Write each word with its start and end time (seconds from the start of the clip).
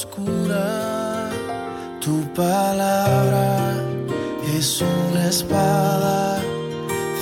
oscura, 0.00 1.28
tu 2.00 2.24
palabra 2.32 3.74
es 4.56 4.80
una 4.80 5.28
espada 5.28 6.40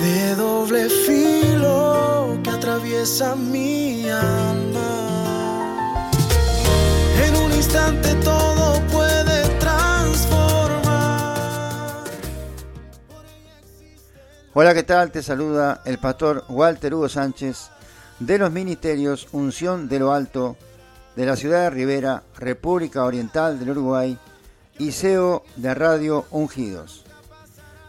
de 0.01 0.37
doble 0.37 0.88
filo 0.88 2.38
que 2.45 2.51
atraviesa 2.51 3.34
mi 3.34 4.09
alma. 4.09 6.11
En 7.27 7.37
un 7.37 7.52
instante 7.52 8.14
todo 8.23 8.80
puede 8.92 9.48
transformar. 9.59 11.34
Hola, 14.55 14.74
¿qué 14.74 14.84
tal? 14.84 15.10
Te 15.10 15.24
saluda 15.24 15.83
el 15.84 15.98
pastor 15.98 16.45
Walter 16.48 16.95
Hugo 16.95 17.09
Sánchez 17.09 17.70
de 18.20 18.38
los 18.38 18.52
Ministerios 18.52 19.27
Unción 19.33 19.88
de 19.88 19.98
lo 19.98 20.12
Alto 20.12 20.56
de 21.18 21.27
la 21.27 21.34
ciudad 21.34 21.64
de 21.64 21.70
Rivera, 21.70 22.22
República 22.36 23.04
Oriental 23.04 23.58
del 23.58 23.70
Uruguay 23.70 24.16
y 24.78 24.92
CEO 24.92 25.42
de 25.56 25.74
Radio 25.74 26.27
Ungidos. 26.30 27.04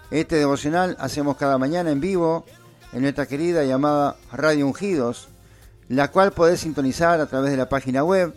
Este 0.10 0.38
devocional 0.38 0.98
hacemos 1.00 1.38
cada 1.38 1.60
mañana 1.60 1.92
en 1.92 2.02
vivo 2.02 2.48
en 2.92 3.04
nuestra 3.04 3.28
querida 3.28 3.64
llamada 3.64 4.16
Radio 4.32 4.66
Ungidos, 4.66 5.28
la 5.90 6.10
cual 6.10 6.32
podés 6.32 6.62
sintonizar 6.62 7.22
a 7.22 7.28
través 7.28 7.52
de 7.52 7.58
la 7.58 7.70
página 7.70 8.04
web 8.04 8.34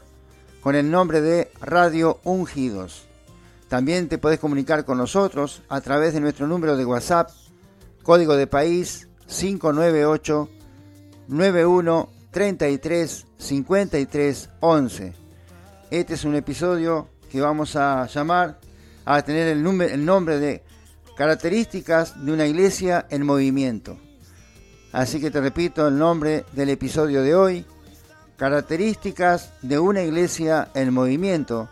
con 0.62 0.76
el 0.76 0.90
nombre 0.90 1.20
de 1.20 1.52
Radio 1.60 2.22
Ungidos. 2.24 3.06
También 3.68 4.08
te 4.08 4.18
podés 4.18 4.40
comunicar 4.40 4.86
con 4.86 4.98
nosotros 4.98 5.64
a 5.70 5.82
través 5.82 6.14
de 6.14 6.20
nuestro 6.20 6.48
número 6.48 6.78
de 6.78 6.86
WhatsApp, 6.86 7.32
código 8.04 8.36
de 8.36 8.48
país 8.48 9.08
598 9.28 10.50
91 11.28 12.10
33 12.30 13.26
53 13.38 14.50
11. 14.60 15.14
Este 15.90 16.14
es 16.14 16.26
un 16.26 16.36
episodio 16.36 17.10
que 17.32 17.42
vamos 17.42 17.76
a 17.76 18.06
llamar 18.06 18.60
a 19.04 19.22
tener 19.24 19.48
el, 19.48 19.66
el 19.82 20.06
nombre 20.06 20.40
de 20.40 20.64
características 21.18 22.24
de 22.24 22.32
una 22.34 22.46
iglesia 22.46 23.08
en 23.10 23.26
movimiento. 23.26 23.98
Así 24.92 25.20
que 25.20 25.32
te 25.32 25.42
repito 25.42 25.88
el 25.88 25.98
nombre 25.98 26.46
del 26.54 26.70
episodio 26.70 27.22
de 27.24 27.36
hoy, 27.36 27.66
características 28.38 29.52
de 29.62 29.80
una 29.80 30.04
iglesia 30.04 30.70
en 30.76 30.94
movimiento 30.94 31.70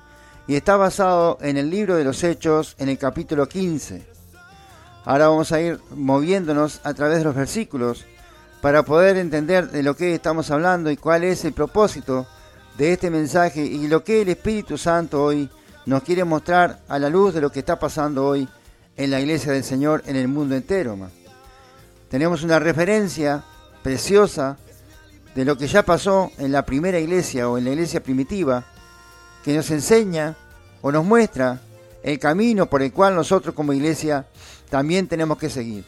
y 0.47 0.55
está 0.55 0.75
basado 0.75 1.37
en 1.41 1.57
el 1.57 1.69
libro 1.69 1.95
de 1.95 2.03
los 2.03 2.23
Hechos 2.23 2.75
en 2.77 2.89
el 2.89 2.97
capítulo 2.97 3.47
15. 3.47 4.05
Ahora 5.05 5.27
vamos 5.27 5.51
a 5.51 5.61
ir 5.61 5.79
moviéndonos 5.95 6.81
a 6.83 6.93
través 6.93 7.19
de 7.19 7.23
los 7.25 7.35
versículos 7.35 8.05
para 8.61 8.83
poder 8.83 9.17
entender 9.17 9.69
de 9.69 9.83
lo 9.83 9.95
que 9.95 10.13
estamos 10.13 10.51
hablando 10.51 10.89
y 10.89 10.97
cuál 10.97 11.23
es 11.23 11.43
el 11.45 11.53
propósito 11.53 12.25
de 12.77 12.93
este 12.93 13.09
mensaje 13.09 13.63
y 13.63 13.87
lo 13.87 14.03
que 14.03 14.21
el 14.21 14.29
Espíritu 14.29 14.77
Santo 14.77 15.23
hoy 15.23 15.49
nos 15.85 16.03
quiere 16.03 16.23
mostrar 16.23 16.79
a 16.87 16.97
la 16.99 17.09
luz 17.09 17.33
de 17.33 17.41
lo 17.41 17.51
que 17.51 17.59
está 17.59 17.77
pasando 17.77 18.25
hoy 18.25 18.47
en 18.95 19.11
la 19.11 19.19
iglesia 19.19 19.51
del 19.51 19.63
Señor 19.63 20.03
en 20.05 20.15
el 20.15 20.27
mundo 20.27 20.55
entero. 20.55 20.97
Tenemos 22.09 22.43
una 22.43 22.59
referencia 22.59 23.43
preciosa 23.81 24.57
de 25.35 25.45
lo 25.45 25.57
que 25.57 25.67
ya 25.67 25.83
pasó 25.83 26.31
en 26.37 26.51
la 26.51 26.65
primera 26.65 26.99
iglesia 26.99 27.49
o 27.49 27.57
en 27.57 27.65
la 27.65 27.71
iglesia 27.71 28.03
primitiva 28.03 28.65
que 29.43 29.53
nos 29.53 29.69
enseña 29.71 30.35
o 30.81 30.91
nos 30.91 31.03
muestra 31.03 31.59
el 32.01 32.19
camino 32.19 32.69
por 32.69 32.81
el 32.81 32.91
cual 32.91 33.15
nosotros 33.15 33.53
como 33.55 33.73
iglesia 33.73 34.25
también 34.69 35.07
tenemos 35.07 35.37
que 35.37 35.49
seguir. 35.49 35.85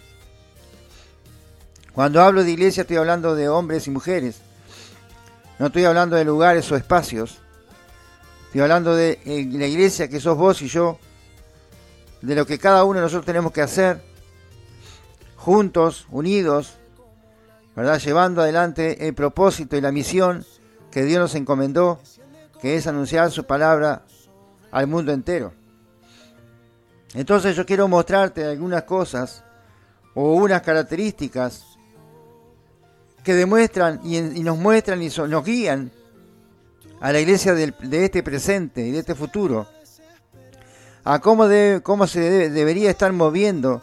Cuando 1.93 2.21
hablo 2.21 2.43
de 2.43 2.51
iglesia 2.51 2.81
estoy 2.81 2.97
hablando 2.97 3.35
de 3.35 3.47
hombres 3.47 3.87
y 3.87 3.91
mujeres. 3.91 4.41
No 5.59 5.67
estoy 5.67 5.85
hablando 5.85 6.17
de 6.17 6.25
lugares 6.25 6.69
o 6.71 6.75
espacios. 6.75 7.37
Estoy 8.47 8.61
hablando 8.61 8.95
de 8.95 9.19
eh, 9.25 9.47
la 9.51 9.67
iglesia 9.67 10.09
que 10.09 10.19
sos 10.19 10.37
vos 10.37 10.61
y 10.61 10.67
yo. 10.67 10.99
De 12.21 12.35
lo 12.35 12.45
que 12.45 12.59
cada 12.59 12.83
uno 12.83 12.99
de 12.99 13.03
nosotros 13.03 13.25
tenemos 13.25 13.53
que 13.53 13.61
hacer. 13.61 14.01
Juntos, 15.37 16.07
unidos. 16.11 16.75
¿Verdad? 17.75 17.99
Llevando 17.99 18.41
adelante 18.41 19.07
el 19.07 19.13
propósito 19.13 19.77
y 19.77 19.81
la 19.81 19.91
misión 19.93 20.45
que 20.91 21.03
Dios 21.03 21.19
nos 21.19 21.35
encomendó 21.35 21.99
que 22.61 22.75
es 22.75 22.87
anunciar 22.87 23.31
su 23.31 23.43
palabra 23.43 24.05
al 24.71 24.87
mundo 24.87 25.11
entero. 25.11 25.53
Entonces 27.13 27.55
yo 27.55 27.65
quiero 27.65 27.87
mostrarte 27.87 28.43
algunas 28.43 28.83
cosas 28.83 29.43
o 30.13 30.33
unas 30.33 30.61
características 30.61 31.77
que 33.23 33.33
demuestran 33.33 34.01
y, 34.03 34.19
nos 34.43 34.57
muestran 34.57 35.01
y 35.01 35.09
nos 35.09 35.45
guían 35.45 35.91
a 36.99 37.11
la 37.11 37.19
iglesia 37.19 37.53
de 37.53 38.05
este 38.05 38.21
presente 38.23 38.85
y 38.85 38.91
de 38.91 38.99
este 38.99 39.15
futuro, 39.15 39.67
a 41.03 41.19
cómo, 41.19 41.47
cómo 41.83 42.07
se 42.07 42.49
debería 42.49 42.89
estar 42.89 43.13
moviendo 43.13 43.81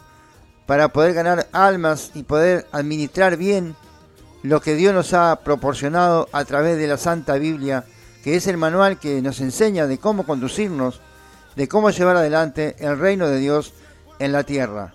para 0.65 0.89
poder 0.89 1.13
ganar 1.13 1.47
almas 1.51 2.11
y 2.13 2.23
poder 2.23 2.67
administrar 2.71 3.37
bien 3.37 3.75
lo 4.43 4.61
que 4.61 4.75
Dios 4.75 4.93
nos 4.93 5.13
ha 5.13 5.39
proporcionado 5.43 6.27
a 6.31 6.43
través 6.45 6.77
de 6.77 6.87
la 6.87 6.97
Santa 6.97 7.35
Biblia 7.35 7.85
que 8.23 8.37
es 8.37 8.47
el 8.47 8.55
manual 8.55 8.99
que 8.99 9.21
nos 9.21 9.41
enseña 9.41 9.85
de 9.85 9.97
cómo 9.97 10.25
conducirnos, 10.25 11.01
de 11.57 11.67
cómo 11.67 11.89
llevar 11.89 12.15
adelante 12.15 12.77
el 12.79 12.97
reino 12.97 13.27
de 13.27 13.37
Dios 13.37 13.73
en 14.17 14.31
la 14.31 14.43
tierra. 14.43 14.93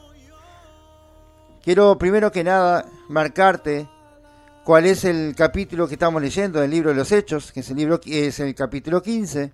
Quiero 1.63 1.99
primero 1.99 2.33
que 2.33 2.43
nada 2.43 2.87
marcarte 3.11 3.87
cuál 4.65 4.87
es 4.87 5.05
el 5.05 5.35
capítulo 5.37 5.87
que 5.87 5.95
estamos 5.95 6.23
leyendo 6.23 6.59
del 6.59 6.71
libro 6.71 6.89
de 6.89 6.97
los 6.97 7.13
Hechos, 7.13 7.53
que 7.53 7.61
es 7.61 7.69
el, 7.69 7.77
libro, 7.77 8.01
capítulo 8.57 9.03
15. 9.03 9.53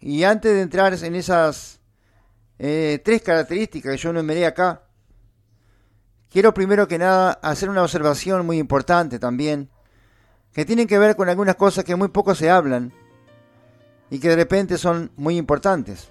Y 0.00 0.22
antes 0.22 0.52
de 0.52 0.60
entrar 0.60 0.92
en 0.92 1.14
esas 1.14 1.80
eh, 2.58 3.00
tres 3.02 3.22
características 3.22 3.92
que 3.92 3.98
yo 3.98 4.10
enumeré 4.10 4.44
acá, 4.44 4.82
quiero 6.28 6.52
primero 6.52 6.86
que 6.86 6.98
nada 6.98 7.32
hacer 7.32 7.70
una 7.70 7.82
observación 7.82 8.44
muy 8.44 8.58
importante 8.58 9.18
también 9.18 9.70
que 10.54 10.64
tienen 10.64 10.86
que 10.86 10.98
ver 10.98 11.16
con 11.16 11.28
algunas 11.28 11.56
cosas 11.56 11.84
que 11.84 11.96
muy 11.96 12.08
poco 12.08 12.34
se 12.34 12.48
hablan 12.48 12.92
y 14.08 14.20
que 14.20 14.28
de 14.28 14.36
repente 14.36 14.78
son 14.78 15.10
muy 15.16 15.36
importantes. 15.36 16.08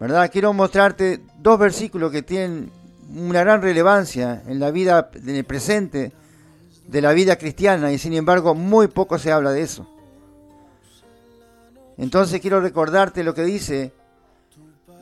¿Verdad? 0.00 0.30
Quiero 0.32 0.52
mostrarte 0.54 1.20
dos 1.38 1.58
versículos 1.58 2.10
que 2.10 2.22
tienen 2.22 2.72
una 3.14 3.40
gran 3.40 3.60
relevancia 3.60 4.42
en 4.46 4.58
la 4.58 4.70
vida, 4.70 5.10
en 5.14 5.36
el 5.36 5.44
presente 5.44 6.12
de 6.88 7.02
la 7.02 7.12
vida 7.12 7.36
cristiana 7.36 7.92
y 7.92 7.98
sin 7.98 8.14
embargo 8.14 8.54
muy 8.54 8.88
poco 8.88 9.18
se 9.18 9.30
habla 9.30 9.52
de 9.52 9.62
eso. 9.62 9.86
Entonces 11.98 12.40
quiero 12.40 12.60
recordarte 12.60 13.22
lo 13.22 13.34
que 13.34 13.44
dice 13.44 13.92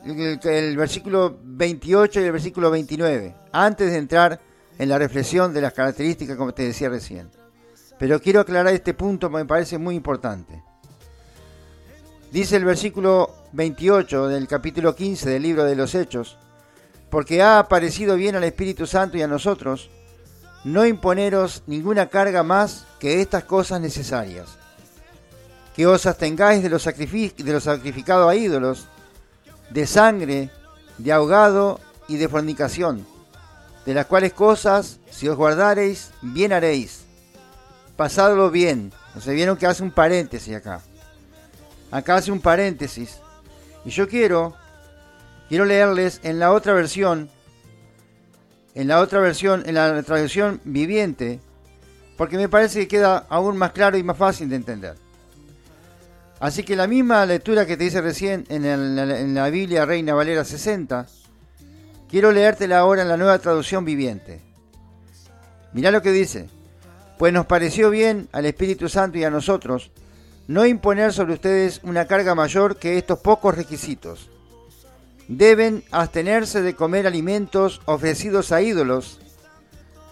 el, 0.05 0.39
el 0.43 0.77
versículo 0.77 1.39
28 1.41 2.19
y 2.19 2.23
el 2.25 2.31
versículo 2.33 2.69
29, 2.69 3.33
antes 3.53 3.89
de 3.89 3.97
entrar 3.97 4.50
en 4.77 4.89
la 4.89 4.97
reflexión 4.97 5.53
de 5.53 5.61
las 5.61 5.73
características, 5.73 6.37
como 6.37 6.53
te 6.53 6.63
decía 6.63 6.89
recién. 6.89 7.29
Pero 7.99 8.19
quiero 8.19 8.39
aclarar 8.39 8.73
este 8.73 8.93
punto 8.93 9.29
me 9.29 9.45
parece 9.45 9.77
muy 9.77 9.95
importante. 9.95 10.63
Dice 12.31 12.55
el 12.55 12.65
versículo 12.65 13.29
28 13.51 14.27
del 14.27 14.47
capítulo 14.47 14.95
15 14.95 15.29
del 15.29 15.43
libro 15.43 15.65
de 15.65 15.75
los 15.75 15.93
Hechos, 15.93 16.37
porque 17.09 17.41
ha 17.41 17.59
aparecido 17.59 18.15
bien 18.15 18.35
al 18.35 18.43
Espíritu 18.43 18.87
Santo 18.87 19.17
y 19.17 19.21
a 19.21 19.27
nosotros, 19.27 19.89
no 20.63 20.85
imponeros 20.85 21.63
ninguna 21.67 22.07
carga 22.07 22.41
más 22.41 22.85
que 22.99 23.21
estas 23.21 23.43
cosas 23.43 23.81
necesarias, 23.81 24.57
que 25.75 25.85
os 25.85 26.05
abstengáis 26.05 26.63
de 26.63 26.69
los, 26.69 26.85
de 26.85 27.53
los 27.53 27.63
sacrificados 27.63 28.31
a 28.31 28.35
ídolos, 28.35 28.87
de 29.69 29.85
sangre, 29.85 30.49
de 30.97 31.11
ahogado 31.11 31.79
y 32.07 32.17
de 32.17 32.29
fornicación 32.29 33.10
de 33.85 33.93
las 33.93 34.05
cuales 34.05 34.33
cosas, 34.33 34.99
si 35.09 35.27
os 35.27 35.35
guardareis, 35.35 36.11
bien 36.21 36.53
haréis. 36.53 37.01
Pasadlo 37.95 38.51
bien. 38.51 38.91
O 39.15 39.21
sea, 39.21 39.33
vieron 39.33 39.57
que 39.57 39.65
hace 39.65 39.83
un 39.83 39.91
paréntesis 39.91 40.55
acá. 40.55 40.81
Acá 41.89 42.15
hace 42.15 42.31
un 42.31 42.39
paréntesis. 42.39 43.19
Y 43.83 43.89
yo 43.89 44.07
quiero, 44.07 44.55
quiero 45.49 45.65
leerles 45.65 46.19
en 46.23 46.39
la 46.39 46.51
otra 46.51 46.73
versión, 46.73 47.29
en 48.75 48.87
la 48.87 48.99
otra 48.99 49.19
versión, 49.19 49.63
en 49.65 49.75
la 49.75 50.01
traducción 50.03 50.61
viviente, 50.63 51.39
porque 52.17 52.37
me 52.37 52.49
parece 52.49 52.81
que 52.81 52.87
queda 52.87 53.25
aún 53.29 53.57
más 53.57 53.71
claro 53.71 53.97
y 53.97 54.03
más 54.03 54.17
fácil 54.17 54.49
de 54.49 54.55
entender. 54.55 54.95
Así 56.39 56.63
que 56.63 56.75
la 56.75 56.87
misma 56.87 57.25
lectura 57.25 57.65
que 57.65 57.77
te 57.77 57.85
hice 57.85 58.01
recién 58.01 58.45
en, 58.49 58.65
en 58.65 59.33
la 59.33 59.49
Biblia 59.49 59.85
Reina 59.85 60.13
Valera 60.13 60.43
60, 60.43 61.05
Quiero 62.11 62.33
leértela 62.33 62.79
ahora 62.79 63.03
en 63.03 63.07
la 63.07 63.15
nueva 63.15 63.39
traducción 63.39 63.85
viviente. 63.85 64.41
Mirá 65.71 65.91
lo 65.91 66.01
que 66.01 66.11
dice. 66.11 66.49
Pues 67.17 67.31
nos 67.31 67.45
pareció 67.45 67.89
bien 67.89 68.27
al 68.33 68.45
Espíritu 68.45 68.89
Santo 68.89 69.17
y 69.17 69.23
a 69.23 69.29
nosotros 69.29 69.91
no 70.47 70.65
imponer 70.65 71.13
sobre 71.13 71.35
ustedes 71.35 71.79
una 71.83 72.07
carga 72.07 72.35
mayor 72.35 72.75
que 72.75 72.97
estos 72.97 73.19
pocos 73.19 73.55
requisitos. 73.55 74.29
Deben 75.29 75.85
abstenerse 75.91 76.61
de 76.61 76.75
comer 76.75 77.07
alimentos 77.07 77.79
ofrecidos 77.85 78.51
a 78.51 78.61
ídolos, 78.61 79.19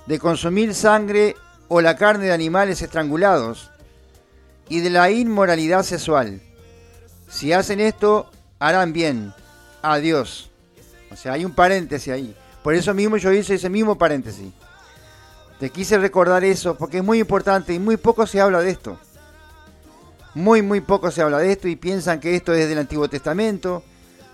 de 0.06 0.20
consumir 0.20 0.74
sangre 0.76 1.36
o 1.68 1.82
la 1.82 1.98
carne 1.98 2.28
de 2.28 2.32
animales 2.32 2.82
estrangulados 2.82 3.72
y 4.70 4.80
de 4.80 4.90
la 4.90 5.12
inmoralidad 5.12 5.84
sexual. 5.84 6.42
Si 7.28 7.52
hacen 7.52 7.82
esto, 7.82 8.32
harán 8.60 8.94
bien. 8.94 9.34
Adiós. 9.82 10.49
O 11.12 11.16
sea, 11.16 11.34
hay 11.34 11.46
un 11.46 11.54
paréntesis 11.54 12.14
ahí. 12.14 12.36
Por 12.64 12.74
eso 12.74 12.94
mismo 12.94 13.18
yo 13.18 13.32
hice 13.32 13.56
ese 13.56 13.70
mismo 13.70 13.98
paréntesis. 13.98 14.52
Te 15.60 15.70
quise 15.70 15.98
recordar 15.98 16.44
eso 16.44 16.76
porque 16.76 16.98
es 16.98 17.04
muy 17.04 17.20
importante 17.20 17.74
y 17.74 17.80
muy 17.80 17.98
poco 17.98 18.26
se 18.26 18.40
habla 18.40 18.62
de 18.62 18.72
esto. 18.72 18.98
Muy, 20.34 20.62
muy 20.62 20.82
poco 20.82 21.12
se 21.12 21.22
habla 21.22 21.40
de 21.40 21.52
esto 21.52 21.68
y 21.68 21.76
piensan 21.76 22.20
que 22.20 22.36
esto 22.36 22.54
es 22.54 22.70
del 22.70 22.78
Antiguo 22.78 23.10
Testamento, 23.10 23.84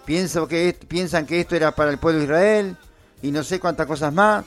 piensan 0.06 0.48
que, 0.48 0.78
piensan 0.88 1.26
que 1.26 1.40
esto 1.40 1.56
era 1.56 1.74
para 1.74 1.90
el 1.90 1.98
pueblo 1.98 2.20
de 2.20 2.26
Israel 2.26 2.78
y 3.22 3.32
no 3.32 3.44
sé 3.44 3.60
cuántas 3.60 3.88
cosas 3.88 4.14
más. 4.14 4.46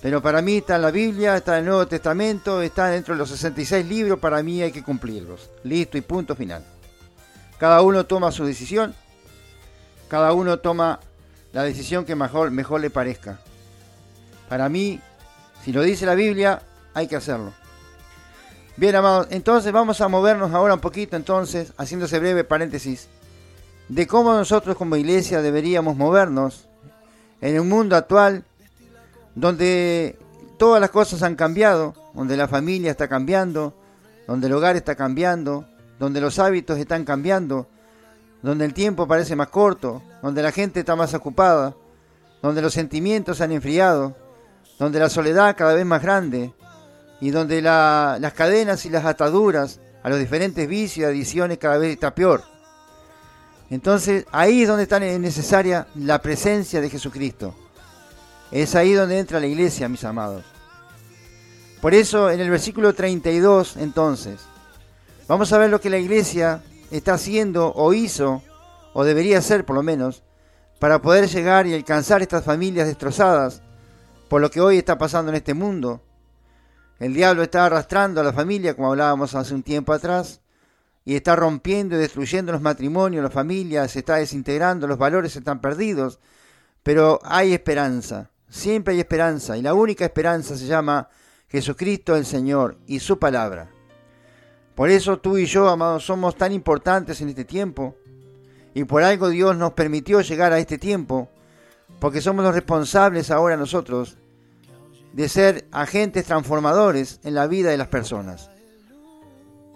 Pero 0.00 0.22
para 0.22 0.42
mí 0.42 0.58
está 0.58 0.76
en 0.76 0.82
la 0.82 0.90
Biblia, 0.90 1.36
está 1.36 1.54
en 1.54 1.60
el 1.60 1.66
Nuevo 1.66 1.86
Testamento, 1.86 2.62
está 2.62 2.88
dentro 2.88 3.14
de 3.14 3.18
los 3.18 3.30
66 3.30 3.84
libros, 3.86 4.18
para 4.18 4.42
mí 4.42 4.62
hay 4.62 4.70
que 4.70 4.82
cumplirlos. 4.82 5.50
Listo 5.64 5.98
y 5.98 6.02
punto 6.02 6.36
final. 6.36 6.64
Cada 7.58 7.82
uno 7.82 8.06
toma 8.06 8.30
su 8.30 8.44
decisión, 8.44 8.94
cada 10.08 10.32
uno 10.32 10.60
toma 10.60 11.00
la 11.52 11.62
decisión 11.62 12.04
que 12.04 12.14
mejor, 12.14 12.50
mejor 12.50 12.80
le 12.80 12.90
parezca. 12.90 13.38
Para 14.48 14.68
mí, 14.68 15.00
si 15.64 15.72
lo 15.72 15.82
dice 15.82 16.06
la 16.06 16.14
Biblia, 16.14 16.62
hay 16.94 17.06
que 17.06 17.16
hacerlo. 17.16 17.52
Bien, 18.76 18.94
amados, 18.94 19.26
entonces 19.30 19.72
vamos 19.72 20.00
a 20.00 20.08
movernos 20.08 20.52
ahora 20.52 20.74
un 20.74 20.80
poquito, 20.80 21.16
entonces, 21.16 21.72
haciéndose 21.76 22.18
breve 22.20 22.44
paréntesis, 22.44 23.08
de 23.88 24.06
cómo 24.06 24.32
nosotros 24.34 24.76
como 24.76 24.96
iglesia 24.96 25.42
deberíamos 25.42 25.96
movernos 25.96 26.68
en 27.40 27.58
un 27.58 27.68
mundo 27.68 27.96
actual 27.96 28.44
donde 29.34 30.18
todas 30.58 30.80
las 30.80 30.90
cosas 30.90 31.22
han 31.22 31.36
cambiado, 31.36 31.94
donde 32.14 32.36
la 32.36 32.48
familia 32.48 32.90
está 32.90 33.08
cambiando, 33.08 33.74
donde 34.26 34.46
el 34.46 34.52
hogar 34.52 34.76
está 34.76 34.94
cambiando, 34.94 35.66
donde 35.98 36.20
los 36.20 36.38
hábitos 36.38 36.78
están 36.78 37.04
cambiando, 37.04 37.66
donde 38.42 38.64
el 38.64 38.74
tiempo 38.74 39.08
parece 39.08 39.36
más 39.36 39.48
corto, 39.48 40.02
donde 40.22 40.42
la 40.42 40.52
gente 40.52 40.80
está 40.80 40.96
más 40.96 41.14
ocupada, 41.14 41.74
donde 42.42 42.62
los 42.62 42.74
sentimientos 42.74 43.38
se 43.38 43.44
han 43.44 43.52
enfriado, 43.52 44.16
donde 44.78 44.98
la 44.98 45.08
soledad 45.08 45.56
cada 45.56 45.74
vez 45.74 45.84
más 45.84 46.02
grande, 46.02 46.52
y 47.20 47.30
donde 47.30 47.60
las 47.62 48.32
cadenas 48.34 48.84
y 48.86 48.90
las 48.90 49.04
ataduras 49.04 49.80
a 50.02 50.08
los 50.08 50.18
diferentes 50.18 50.68
vicios 50.68 50.98
y 50.98 51.10
adicciones 51.10 51.58
cada 51.58 51.78
vez 51.78 51.92
está 51.92 52.14
peor. 52.14 52.42
Entonces 53.70 54.24
ahí 54.30 54.62
es 54.62 54.68
donde 54.68 54.84
está 54.84 54.98
necesaria 55.00 55.86
la 55.96 56.22
presencia 56.22 56.80
de 56.80 56.88
Jesucristo. 56.88 57.54
Es 58.50 58.74
ahí 58.74 58.94
donde 58.94 59.18
entra 59.18 59.40
la 59.40 59.46
iglesia, 59.46 59.88
mis 59.88 60.04
amados. 60.04 60.44
Por 61.80 61.94
eso 61.94 62.30
en 62.30 62.40
el 62.40 62.50
versículo 62.50 62.94
32 62.94 63.76
entonces, 63.76 64.40
vamos 65.26 65.52
a 65.52 65.58
ver 65.58 65.70
lo 65.70 65.80
que 65.80 65.90
la 65.90 65.98
iglesia 65.98 66.62
está 66.90 67.14
haciendo 67.14 67.72
o 67.74 67.92
hizo, 67.92 68.42
o 68.92 69.04
debería 69.04 69.38
hacer 69.38 69.64
por 69.64 69.76
lo 69.76 69.82
menos, 69.82 70.24
para 70.78 71.02
poder 71.02 71.28
llegar 71.28 71.66
y 71.66 71.74
alcanzar 71.74 72.22
estas 72.22 72.44
familias 72.44 72.86
destrozadas 72.86 73.62
por 74.28 74.40
lo 74.40 74.50
que 74.50 74.60
hoy 74.60 74.78
está 74.78 74.98
pasando 74.98 75.30
en 75.30 75.36
este 75.36 75.54
mundo 75.54 76.02
el 76.98 77.14
diablo 77.14 77.44
está 77.44 77.66
arrastrando 77.66 78.20
a 78.20 78.24
la 78.24 78.32
familia, 78.32 78.74
como 78.74 78.90
hablábamos 78.90 79.34
hace 79.34 79.54
un 79.54 79.62
tiempo 79.62 79.92
atrás, 79.92 80.40
y 81.04 81.14
está 81.14 81.36
rompiendo 81.36 81.94
y 81.94 82.00
destruyendo 82.00 82.50
los 82.50 82.60
matrimonios, 82.60 83.22
las 83.22 83.32
familias, 83.32 83.92
se 83.92 84.00
está 84.00 84.16
desintegrando, 84.16 84.88
los 84.88 84.98
valores 84.98 85.36
están 85.36 85.60
perdidos, 85.60 86.18
pero 86.82 87.20
hay 87.22 87.54
esperanza, 87.54 88.30
siempre 88.48 88.94
hay 88.94 89.00
esperanza, 89.00 89.56
y 89.56 89.62
la 89.62 89.74
única 89.74 90.04
esperanza 90.04 90.56
se 90.56 90.66
llama 90.66 91.08
Jesucristo 91.48 92.16
el 92.16 92.26
Señor 92.26 92.78
y 92.86 92.98
su 92.98 93.18
palabra. 93.18 93.70
Por 94.74 94.90
eso 94.90 95.18
tú 95.18 95.38
y 95.38 95.46
yo, 95.46 95.68
amados, 95.68 96.04
somos 96.04 96.36
tan 96.36 96.52
importantes 96.52 97.20
en 97.20 97.28
este 97.28 97.44
tiempo, 97.44 97.96
y 98.78 98.84
por 98.84 99.02
algo 99.02 99.28
Dios 99.28 99.56
nos 99.56 99.72
permitió 99.72 100.20
llegar 100.20 100.52
a 100.52 100.60
este 100.60 100.78
tiempo, 100.78 101.28
porque 101.98 102.20
somos 102.20 102.44
los 102.44 102.54
responsables 102.54 103.32
ahora 103.32 103.56
nosotros 103.56 104.18
de 105.12 105.28
ser 105.28 105.66
agentes 105.72 106.26
transformadores 106.26 107.18
en 107.24 107.34
la 107.34 107.48
vida 107.48 107.70
de 107.70 107.76
las 107.76 107.88
personas. 107.88 108.50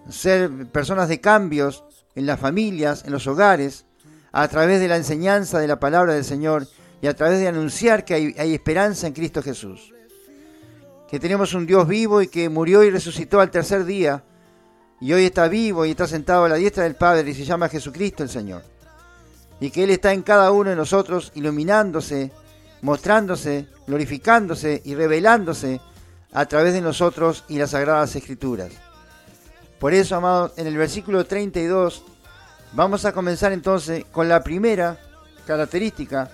Ser 0.09 0.69
personas 0.71 1.09
de 1.09 1.21
cambios 1.21 1.83
en 2.15 2.27
las 2.27 2.39
familias, 2.39 3.03
en 3.05 3.11
los 3.11 3.27
hogares, 3.27 3.87
a 4.31 4.47
través 4.47 4.79
de 4.79 4.87
la 4.87 4.99
enseñanza 4.99 5.59
de 5.59 5.67
la 5.67 5.81
palabra 5.81 6.15
del 6.15 6.25
Señor 6.25 6.69
y 7.01 7.09
a 7.09 7.17
través 7.17 7.41
de 7.41 7.49
anunciar 7.49 8.05
que 8.05 8.15
hay, 8.15 8.55
esperanza 8.55 9.09
en 9.09 9.15
Cristo 9.15 9.43
Jesús. 9.43 9.93
Que 11.11 11.19
tenemos 11.19 11.55
un 11.55 11.67
Dios 11.67 11.89
vivo 11.89 12.23
y 12.23 12.29
que 12.29 12.49
murió 12.49 12.85
y 12.85 12.91
resucitó 12.91 13.41
al 13.41 13.51
tercer 13.51 13.85
día 13.85 14.23
y 15.01 15.13
hoy 15.13 15.25
está 15.25 15.49
vivo 15.49 15.85
y 15.85 15.91
está 15.91 16.07
sentado 16.07 16.45
a 16.45 16.49
la 16.49 16.55
diestra 16.55 16.85
del 16.85 16.95
Padre 16.95 17.29
y 17.29 17.35
se 17.35 17.45
llama 17.45 17.69
Jesucristo 17.69 18.23
el 18.23 18.29
Señor. 18.29 18.63
Y 19.63 19.71
que 19.71 19.85
Él 19.85 19.91
está 19.91 20.13
en 20.13 20.23
cada 20.23 20.51
uno 20.51 20.71
de 20.71 20.77
nosotros 20.77 21.31
iluminándose 21.35 22.33
mostrándose, 22.83 23.69
glorificándose 23.87 24.83
y 24.85 24.95
revelándose 24.95 25.81
a 26.33 26.47
través 26.47 26.75
de 26.75 26.81
nosotros 26.81 27.45
y 27.49 27.59
las 27.59 27.71
sagradas 27.71 28.15
escrituras. 28.15 28.73
Por 29.79 29.95
eso, 29.95 30.17
amados, 30.17 30.53
en 30.57 30.67
el 30.67 30.77
versículo 30.77 31.25
32 31.25 32.05
vamos 32.75 33.05
a 33.05 33.13
comenzar 33.13 33.53
entonces 33.53 34.05
con 34.13 34.29
la 34.29 34.43
primera 34.43 34.99
característica 35.47 36.31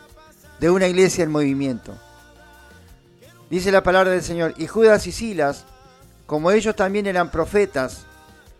de 0.58 0.70
una 0.70 0.88
iglesia 0.88 1.24
en 1.24 1.30
movimiento. 1.30 1.94
Dice 3.50 3.70
la 3.72 3.82
palabra 3.82 4.10
del 4.10 4.22
Señor, 4.22 4.54
y 4.58 4.66
Judas 4.66 5.06
y 5.06 5.12
Silas, 5.12 5.64
como 6.26 6.50
ellos 6.50 6.76
también 6.76 7.06
eran 7.06 7.30
profetas, 7.30 8.04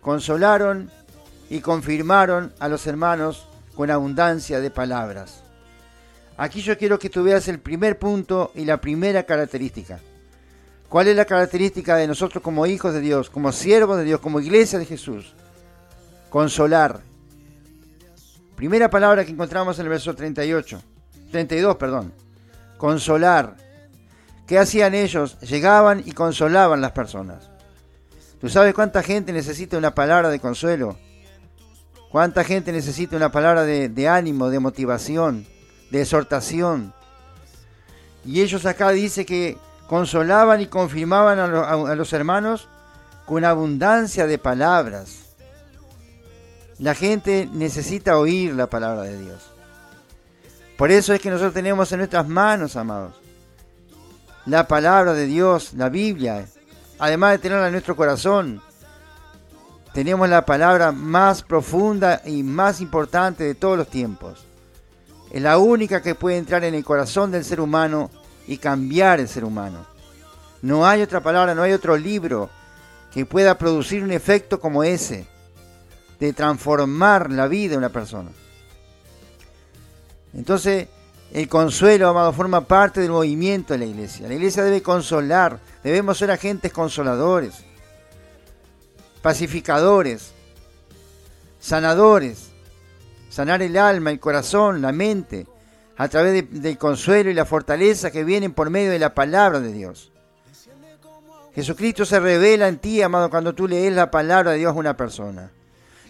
consolaron 0.01 0.91
y 1.51 1.61
confirmaron 1.61 2.53
a 2.59 2.69
los 2.69 2.87
hermanos 2.87 3.48
con 3.79 3.93
abundancia 3.93 4.59
de 4.59 4.73
palabras. 4.73 5.45
Aquí 6.37 6.63
yo 6.63 6.77
quiero 6.77 6.99
que 6.99 7.11
tú 7.11 7.23
veas 7.23 7.47
el 7.47 7.61
primer 7.61 7.97
punto 7.97 8.51
y 8.57 8.65
la 8.65 8.81
primera 8.81 9.23
característica. 9.23 10.01
¿Cuál 10.89 11.07
es 11.07 11.15
la 11.15 11.25
característica 11.25 11.95
de 11.95 12.09
nosotros 12.09 12.43
como 12.43 12.67
hijos 12.67 12.93
de 12.93 13.01
Dios, 13.01 13.31
como 13.31 13.53
siervos 13.53 13.97
de 13.99 14.03
Dios, 14.03 14.19
como 14.19 14.41
iglesia 14.41 14.81
de 14.81 14.85
Jesús? 14.85 15.33
Consolar. 16.29 17.03
Primera 18.57 18.91
palabra 18.91 19.25
que 19.25 19.31
encontramos 19.31 19.79
en 19.79 19.85
el 19.85 19.91
verso 19.91 20.13
38, 20.13 20.83
32, 21.31 21.77
perdón. 21.77 22.13
Consolar. 22.79 23.55
¿Qué 24.49 24.59
hacían 24.59 24.93
ellos? 24.93 25.39
Llegaban 25.39 26.03
y 26.05 26.11
consolaban 26.11 26.81
las 26.81 26.91
personas. 26.91 27.49
¿Tú 28.41 28.49
sabes 28.49 28.75
cuánta 28.75 29.05
gente 29.05 29.33
necesita 29.33 29.79
una 29.79 29.95
palabra 29.95 30.31
de 30.31 30.41
consuelo? 30.41 30.99
¿Cuánta 32.11 32.45
gente 32.45 32.73
necesita 32.73 33.17
una 33.17 33.31
palabra 33.31 33.65
de, 33.65 34.09
ánimo, 34.09 34.49
de 34.49 34.61
motivación? 34.61 35.47
de 35.91 36.03
exhortación. 36.03 36.93
Y 38.25 38.43
ellos 38.43 38.67
acá 38.67 38.91
dice 38.91 39.25
que 39.25 39.57
consolaban 39.87 40.61
y 40.61 40.67
confirmaban 40.67 41.39
a, 41.39 41.95
los 41.95 42.13
hermanos 42.13 42.69
con 43.25 43.45
abundancia 43.45 44.27
de 44.27 44.39
palabras. 44.39 45.21
La 46.79 46.95
gente 46.95 47.49
necesita 47.53 48.19
oír 48.19 48.55
la 48.55 48.67
palabra 48.69 49.03
de 49.03 49.19
Dios. 49.19 49.51
Por 50.77 50.91
eso 50.91 51.13
es 51.13 51.21
que 51.21 51.31
nosotros 51.31 51.55
tenemos 51.55 51.91
en 51.91 51.99
nuestras 51.99 52.29
manos, 52.29 52.77
amados, 52.77 53.15
la 54.47 54.69
palabra 54.69 55.13
de 55.13 55.27
Dios, 55.27 55.73
la 55.75 55.89
Biblia. 55.89 56.47
Además 57.01 57.33
de 57.33 57.39
tenerla 57.39 57.67
en 57.67 57.73
nuestro 57.73 57.97
corazón, 57.97 58.63
tenemos 59.93 60.29
la 60.29 60.45
palabra 60.45 60.93
más 60.93 61.43
profunda 61.43 62.23
y 62.25 62.43
más 62.43 62.81
importante 62.81 63.45
de 63.45 63.55
todos 63.55 63.77
los 63.77 63.89
tiempos. 63.89 64.47
Es 65.31 65.43
la 65.43 65.59
única 65.59 66.03
que 66.03 66.15
puede 66.15 66.39
entrar 66.39 66.65
en 66.65 66.75
el 66.75 66.85
corazón 66.85 67.31
del 67.31 67.45
ser 67.45 67.61
humano 67.61 68.11
y 68.47 68.59
cambiar 68.59 69.21
el 69.21 69.29
ser 69.29 69.45
humano. 69.45 69.85
No 70.63 70.87
hay 70.87 71.03
otra 71.03 71.23
palabra, 71.23 71.55
no 71.55 71.63
hay 71.63 71.73
otro 71.73 71.97
libro 71.97 72.49
que 73.13 73.27
pueda 73.27 73.59
producir 73.59 74.03
un 74.03 74.11
efecto 74.11 74.61
como 74.61 74.83
ese, 74.83 75.27
de 76.19 76.33
transformar 76.33 77.31
la 77.31 77.47
vida 77.47 77.73
de 77.73 77.79
una 77.79 77.91
persona. 77.91 78.31
Entonces, 80.35 80.89
el 81.33 81.49
consuelo, 81.49 82.09
amado, 82.09 82.33
forma 82.33 82.63
parte 82.63 83.01
del 83.01 83.11
movimiento 83.11 83.75
de 83.75 83.79
la 83.81 83.85
iglesia. 83.85 84.29
La 84.29 84.35
iglesia 84.35 84.65
debe 84.65 84.83
consolar, 84.83 85.61
debemos 85.85 86.19
ser 86.19 86.31
agentes 86.31 86.73
consoladores, 86.73 87.65
pacificadores, 89.23 90.33
sanadores, 91.61 92.51
sanar 93.29 93.63
el 93.63 93.77
alma, 93.77 94.11
el 94.11 94.21
corazón, 94.21 94.83
la 94.83 94.93
mente, 94.93 95.47
a 95.97 96.09
través 96.09 96.45
del 96.51 96.79
consuelo 96.79 97.31
y 97.31 97.35
la 97.35 97.45
fortaleza 97.45 98.11
que 98.11 98.25
vienen 98.25 98.53
por 98.53 98.71
medio 98.71 98.91
de 98.91 98.99
la 98.99 99.15
palabra 99.15 99.61
de 99.61 99.73
Dios. 99.73 100.13
Jesucristo 101.55 102.05
se 102.05 102.21
revela 102.21 102.69
en 102.69 102.79
ti, 102.79 103.03
amado, 103.03 103.31
cuando 103.31 103.53
tú 103.53 103.67
lees 103.67 103.93
la 103.93 104.11
palabra 104.11 104.53
de 104.53 104.59
Dios 104.59 104.71
a 104.73 104.79
una 104.79 104.97
persona. 104.97 105.51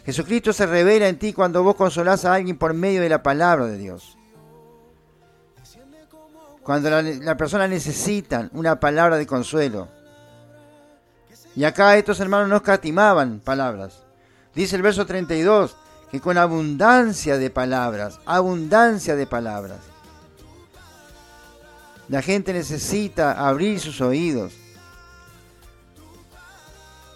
Jesucristo 0.04 0.52
se 0.52 0.66
revela 0.66 1.08
en 1.08 1.18
ti 1.18 1.32
cuando 1.32 1.62
vos 1.62 1.74
consolás 1.74 2.24
a 2.24 2.34
alguien 2.34 2.58
por 2.58 2.74
medio 2.74 3.00
de 3.00 3.08
la 3.08 3.22
palabra 3.22 3.66
de 3.66 3.78
Dios. 3.78 4.18
Cuando 6.62 6.90
la, 6.90 7.36
persona 7.38 7.66
necesita 7.66 8.50
una 8.52 8.78
palabra 8.78 9.16
de 9.16 9.26
consuelo. 9.26 9.88
Y 11.58 11.64
acá 11.64 11.96
estos 11.96 12.20
hermanos 12.20 12.48
no 12.48 12.54
escatimaban 12.54 13.40
palabras. 13.40 14.04
Dice 14.54 14.76
el 14.76 14.82
verso 14.82 15.04
32 15.06 15.74
que 16.08 16.20
con 16.20 16.38
abundancia 16.38 17.36
de 17.36 17.50
palabras, 17.50 18.20
abundancia 18.26 19.16
de 19.16 19.26
palabras. 19.26 19.80
La 22.08 22.22
gente 22.22 22.52
necesita 22.52 23.44
abrir 23.44 23.80
sus 23.80 24.00
oídos. 24.00 24.52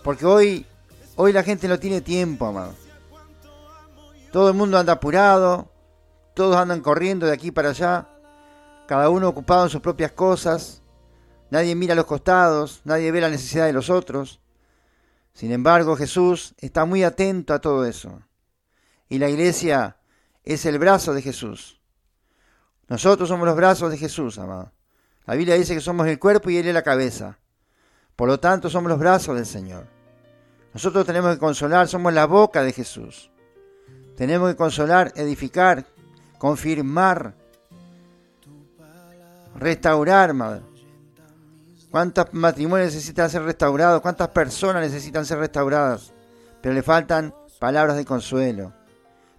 Porque 0.03 0.27
hoy, 0.27 0.67
hoy 1.15 1.33
la 1.33 1.45
gente 1.45 1.69
no 1.69 1.79
tiene 1.79 2.01
tiempo, 2.01 2.47
amado. 2.47 2.75
Todo 4.33 4.49
el 4.49 4.55
mundo 4.55 4.77
anda 4.77 4.95
apurado, 4.95 5.71
todos 6.35 6.57
andan 6.57 6.81
corriendo 6.81 7.27
de 7.27 7.33
aquí 7.33 7.53
para 7.53 7.69
allá, 7.69 8.09
cada 8.89 9.09
uno 9.09 9.29
ocupado 9.29 9.63
en 9.63 9.71
sus 9.71 9.81
propias 9.81 10.11
cosas, 10.11 10.82
nadie 11.53 11.75
mira 11.75 11.93
a 11.93 11.97
los 11.97 12.07
costados, 12.07 12.81
nadie 12.85 13.13
ve 13.13 13.21
la 13.21 13.29
necesidad 13.29 13.67
de 13.67 13.75
los 13.75 13.91
otros. 13.91 14.41
Sin 15.35 15.53
embargo, 15.53 15.97
Jesús 15.97 16.55
está 16.57 16.87
muy 16.87 17.05
atento 17.05 17.53
a 17.53 17.61
todo 17.61 17.85
eso. 17.85 18.23
Y 19.11 19.19
la 19.19 19.29
iglesia 19.29 19.99
es 20.45 20.65
el 20.65 20.79
brazo 20.79 21.13
de 21.13 21.21
Jesús. 21.21 21.79
Nosotros 22.89 23.29
somos 23.29 23.47
los 23.47 23.55
brazos 23.55 23.91
de 23.91 23.99
Jesús, 23.99 24.39
amado. 24.39 24.73
La 25.27 25.35
Biblia 25.35 25.55
dice 25.55 25.75
que 25.75 25.83
somos 25.83 26.07
el 26.07 26.19
cuerpo 26.19 26.49
y 26.49 26.57
Él 26.57 26.69
es 26.69 26.75
la 26.75 26.83
cabeza. 26.83 27.39
Por 28.17 28.29
lo 28.29 28.41
tanto, 28.41 28.71
somos 28.71 28.89
los 28.89 28.99
brazos 28.99 29.37
del 29.37 29.45
Señor. 29.47 29.87
Nosotros 30.73 31.05
tenemos 31.05 31.35
que 31.35 31.39
consolar, 31.39 31.87
somos 31.87 32.15
la 32.15 32.25
boca 32.25 32.63
de 32.63 32.73
Jesús. 32.73 33.31
Tenemos 34.17 34.51
que 34.51 34.57
consolar, 34.57 35.13
edificar, 35.17 35.85
confirmar, 36.39 37.35
restaurar, 39.55 40.33
madre. 40.33 40.72
¿Cuántos 41.93 42.33
matrimonios 42.33 42.95
necesitan 42.95 43.29
ser 43.29 43.43
restaurados? 43.43 44.01
¿Cuántas 44.01 44.29
personas 44.29 44.83
necesitan 44.83 45.27
ser 45.27 45.39
restauradas? 45.39 46.15
Pero 46.63 46.75
le 46.75 46.83
faltan 46.83 47.35
palabras 47.59 47.99
de 47.99 48.07
consuelo, 48.07 48.73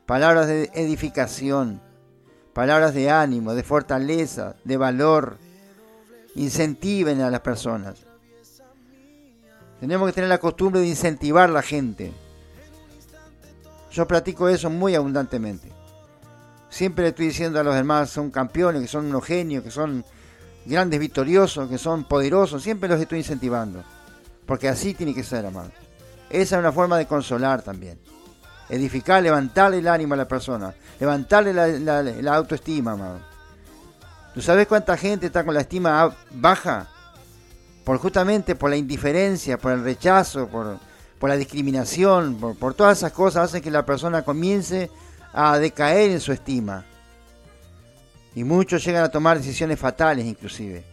palabras 0.06 0.46
de 0.46 0.70
edificación, 0.76 1.82
palabras 2.54 2.94
de 2.94 3.10
ánimo, 3.10 3.56
de 3.56 3.64
fortaleza, 3.64 4.56
de 4.64 4.78
valor. 4.78 5.40
Incentiven 6.36 7.22
a 7.22 7.32
las 7.32 7.42
personas. 7.42 8.06
Tenemos 9.80 10.08
que 10.08 10.14
tener 10.14 10.30
la 10.30 10.38
costumbre 10.38 10.82
de 10.82 10.88
incentivar 10.88 11.50
a 11.50 11.54
la 11.54 11.64
gente. 11.64 12.14
Yo 13.92 14.08
practico 14.08 14.48
eso 14.48 14.70
muy 14.70 14.94
abundantemente. 14.94 15.72
Siempre 16.70 17.04
le 17.04 17.10
estoy 17.10 17.28
diciendo 17.28 17.60
a 17.60 17.64
los 17.64 17.74
demás, 17.74 18.12
son 18.12 18.30
campeones, 18.30 18.84
que 18.84 18.88
son 18.88 19.08
unos 19.08 19.26
genios, 19.26 19.64
que 19.64 19.72
son 19.72 20.06
grandes 20.66 21.00
victoriosos, 21.00 21.70
que 21.70 21.78
son 21.78 22.04
poderosos. 22.04 22.64
Siempre 22.64 22.90
los 22.90 23.00
estoy 23.00 23.20
incentivando. 23.20 23.84
Porque 24.46 24.68
así 24.68 24.94
tiene 24.94 25.14
que 25.14 25.24
ser, 25.24 25.46
amado. 25.46 25.72
Esa 26.30 26.56
es 26.56 26.60
una 26.60 26.72
forma 26.72 26.98
de 26.98 27.06
consolar 27.06 27.62
también. 27.62 28.00
Edificar, 28.70 29.22
levantarle 29.22 29.80
el 29.80 29.88
ánimo 29.88 30.14
a 30.14 30.18
la 30.18 30.28
persona. 30.28 30.74
Levantarle 31.00 31.54
la, 31.54 32.36
autoestima, 32.36 32.94
amado. 32.94 33.20
¿Tú 34.34 34.42
sabes 34.42 34.68
cuánta 34.68 34.98
gente 34.98 35.28
está 35.28 35.46
con 35.46 35.54
la 35.54 35.62
estima 35.62 36.16
baja? 36.32 36.88
Por 37.84 37.98
justamente 37.98 38.56
por 38.56 38.70
la 38.70 38.78
indiferencia, 38.78 39.58
por 39.58 39.74
el 39.74 39.84
rechazo, 39.84 40.48
por, 40.48 40.80
por 41.20 41.30
la 41.30 41.38
discriminación, 41.38 42.36
por, 42.60 42.74
todas 42.74 42.98
esas 42.98 43.12
cosas, 43.12 43.46
hacen 43.46 43.62
que 43.62 43.70
la 43.70 43.86
persona 43.86 44.24
comience 44.24 44.90
a 45.34 45.60
decaer 45.60 46.12
en 46.12 46.20
su 46.20 46.32
estima. 46.32 46.86
Y 48.36 48.44
muchos 48.44 48.84
llegan 48.84 49.04
a 49.04 49.10
tomar 49.10 49.38
decisiones 49.38 49.80
fatales 49.80 50.26
inclusive. 50.26 50.84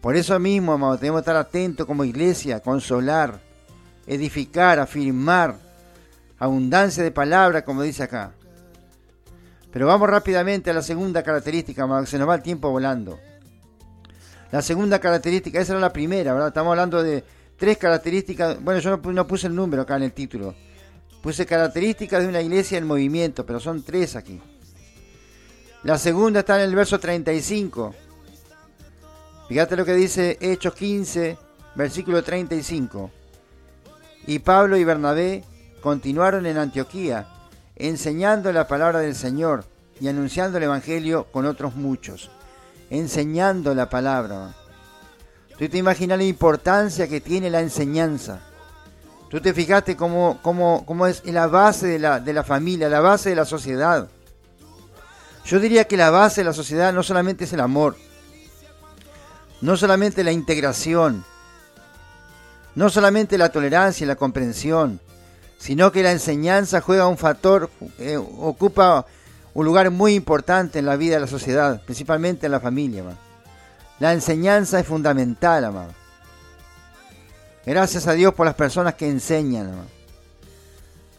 Por 0.00 0.16
eso 0.16 0.38
mismo, 0.38 0.72
amado, 0.72 0.98
tenemos 0.98 1.20
que 1.20 1.30
estar 1.30 1.36
atentos 1.36 1.86
como 1.86 2.04
iglesia, 2.04 2.60
consolar, 2.60 3.40
edificar, 4.06 4.80
afirmar, 4.80 5.56
abundancia 6.38 7.04
de 7.04 7.12
palabras, 7.12 7.62
como 7.62 7.82
dice 7.82 8.02
acá. 8.02 8.32
Pero 9.72 9.86
vamos 9.86 10.10
rápidamente 10.10 10.70
a 10.70 10.74
la 10.74 10.82
segunda 10.82 11.22
característica, 11.22 11.84
amado, 11.84 12.02
que 12.02 12.10
se 12.10 12.18
nos 12.18 12.28
va 12.28 12.34
el 12.34 12.42
tiempo 12.42 12.70
volando. 12.70 13.18
La 14.50 14.60
segunda 14.60 14.98
característica, 14.98 15.60
esa 15.60 15.72
era 15.72 15.80
la 15.80 15.92
primera, 15.92 16.34
¿verdad? 16.34 16.48
Estamos 16.48 16.72
hablando 16.72 17.02
de 17.02 17.24
tres 17.56 17.78
características. 17.78 18.62
Bueno, 18.62 18.80
yo 18.80 18.98
no, 18.98 19.26
puse 19.26 19.46
el 19.46 19.54
número 19.54 19.82
acá 19.82 19.96
en 19.96 20.02
el 20.02 20.12
título. 20.12 20.54
Puse 21.22 21.46
características 21.46 22.22
de 22.22 22.28
una 22.28 22.42
iglesia 22.42 22.76
en 22.76 22.86
movimiento, 22.86 23.46
pero 23.46 23.60
son 23.60 23.82
tres 23.82 24.14
aquí. 24.16 24.42
La 25.84 25.98
segunda 25.98 26.40
está 26.40 26.56
en 26.56 26.68
el 26.68 26.76
verso 26.76 27.00
35. 27.00 27.92
Fíjate 29.48 29.76
lo 29.76 29.84
que 29.84 29.94
dice 29.94 30.38
Hechos 30.40 30.74
15, 30.74 31.36
versículo 31.74 32.22
35. 32.22 33.10
Y 34.28 34.38
Pablo 34.38 34.76
y 34.76 34.84
Bernabé 34.84 35.42
continuaron 35.80 36.46
en 36.46 36.56
Antioquía, 36.58 37.26
enseñando 37.74 38.52
la 38.52 38.68
palabra 38.68 39.00
del 39.00 39.16
Señor 39.16 39.64
y 40.00 40.06
anunciando 40.06 40.58
el 40.58 40.64
Evangelio 40.64 41.26
con 41.32 41.46
otros 41.46 41.74
muchos. 41.74 42.30
Enseñando 42.88 43.74
la 43.74 43.90
palabra. 43.90 44.54
Tú 45.58 45.68
te 45.68 45.78
imaginas 45.78 46.18
la 46.18 46.24
importancia 46.24 47.08
que 47.08 47.20
tiene 47.20 47.50
la 47.50 47.60
enseñanza. 47.60 48.38
Tú 49.28 49.40
te 49.40 49.52
fijaste 49.52 49.96
cómo, 49.96 50.38
cómo, 50.42 51.06
es 51.08 51.24
la 51.24 51.48
base 51.48 51.88
de 51.88 51.98
la, 51.98 52.20
de 52.20 52.32
la 52.32 52.44
familia, 52.44 52.88
la 52.88 53.00
base 53.00 53.30
de 53.30 53.36
la 53.36 53.44
sociedad. 53.44 54.08
Yo 55.44 55.60
diría 55.60 55.84
que 55.84 55.96
la 55.96 56.10
base 56.10 56.40
de 56.40 56.46
la 56.46 56.52
sociedad 56.52 56.92
no 56.92 57.02
solamente 57.02 57.44
es 57.44 57.52
el 57.52 57.60
amor, 57.60 57.96
no 59.60 59.76
solamente 59.76 60.24
la 60.24 60.32
integración, 60.32 61.24
no 62.74 62.90
solamente 62.90 63.38
la 63.38 63.50
tolerancia 63.50 64.04
y 64.04 64.08
la 64.08 64.16
comprensión, 64.16 65.00
sino 65.58 65.92
que 65.92 66.02
la 66.02 66.12
enseñanza 66.12 66.80
juega 66.80 67.06
un 67.06 67.18
factor, 67.18 67.70
eh, 67.98 68.16
ocupa 68.16 69.06
un 69.54 69.64
lugar 69.64 69.90
muy 69.90 70.14
importante 70.14 70.78
en 70.78 70.86
la 70.86 70.96
vida 70.96 71.14
de 71.14 71.20
la 71.20 71.26
sociedad, 71.26 71.80
principalmente 71.82 72.46
en 72.46 72.52
la 72.52 72.60
familia. 72.60 73.04
La 74.00 74.12
enseñanza 74.12 74.80
es 74.80 74.86
fundamental, 74.86 75.64
amado. 75.64 75.92
Gracias 77.64 78.08
a 78.08 78.12
Dios 78.14 78.34
por 78.34 78.46
las 78.46 78.56
personas 78.56 78.94
que 78.94 79.08
enseñan, 79.08 79.68
amado. 79.68 80.02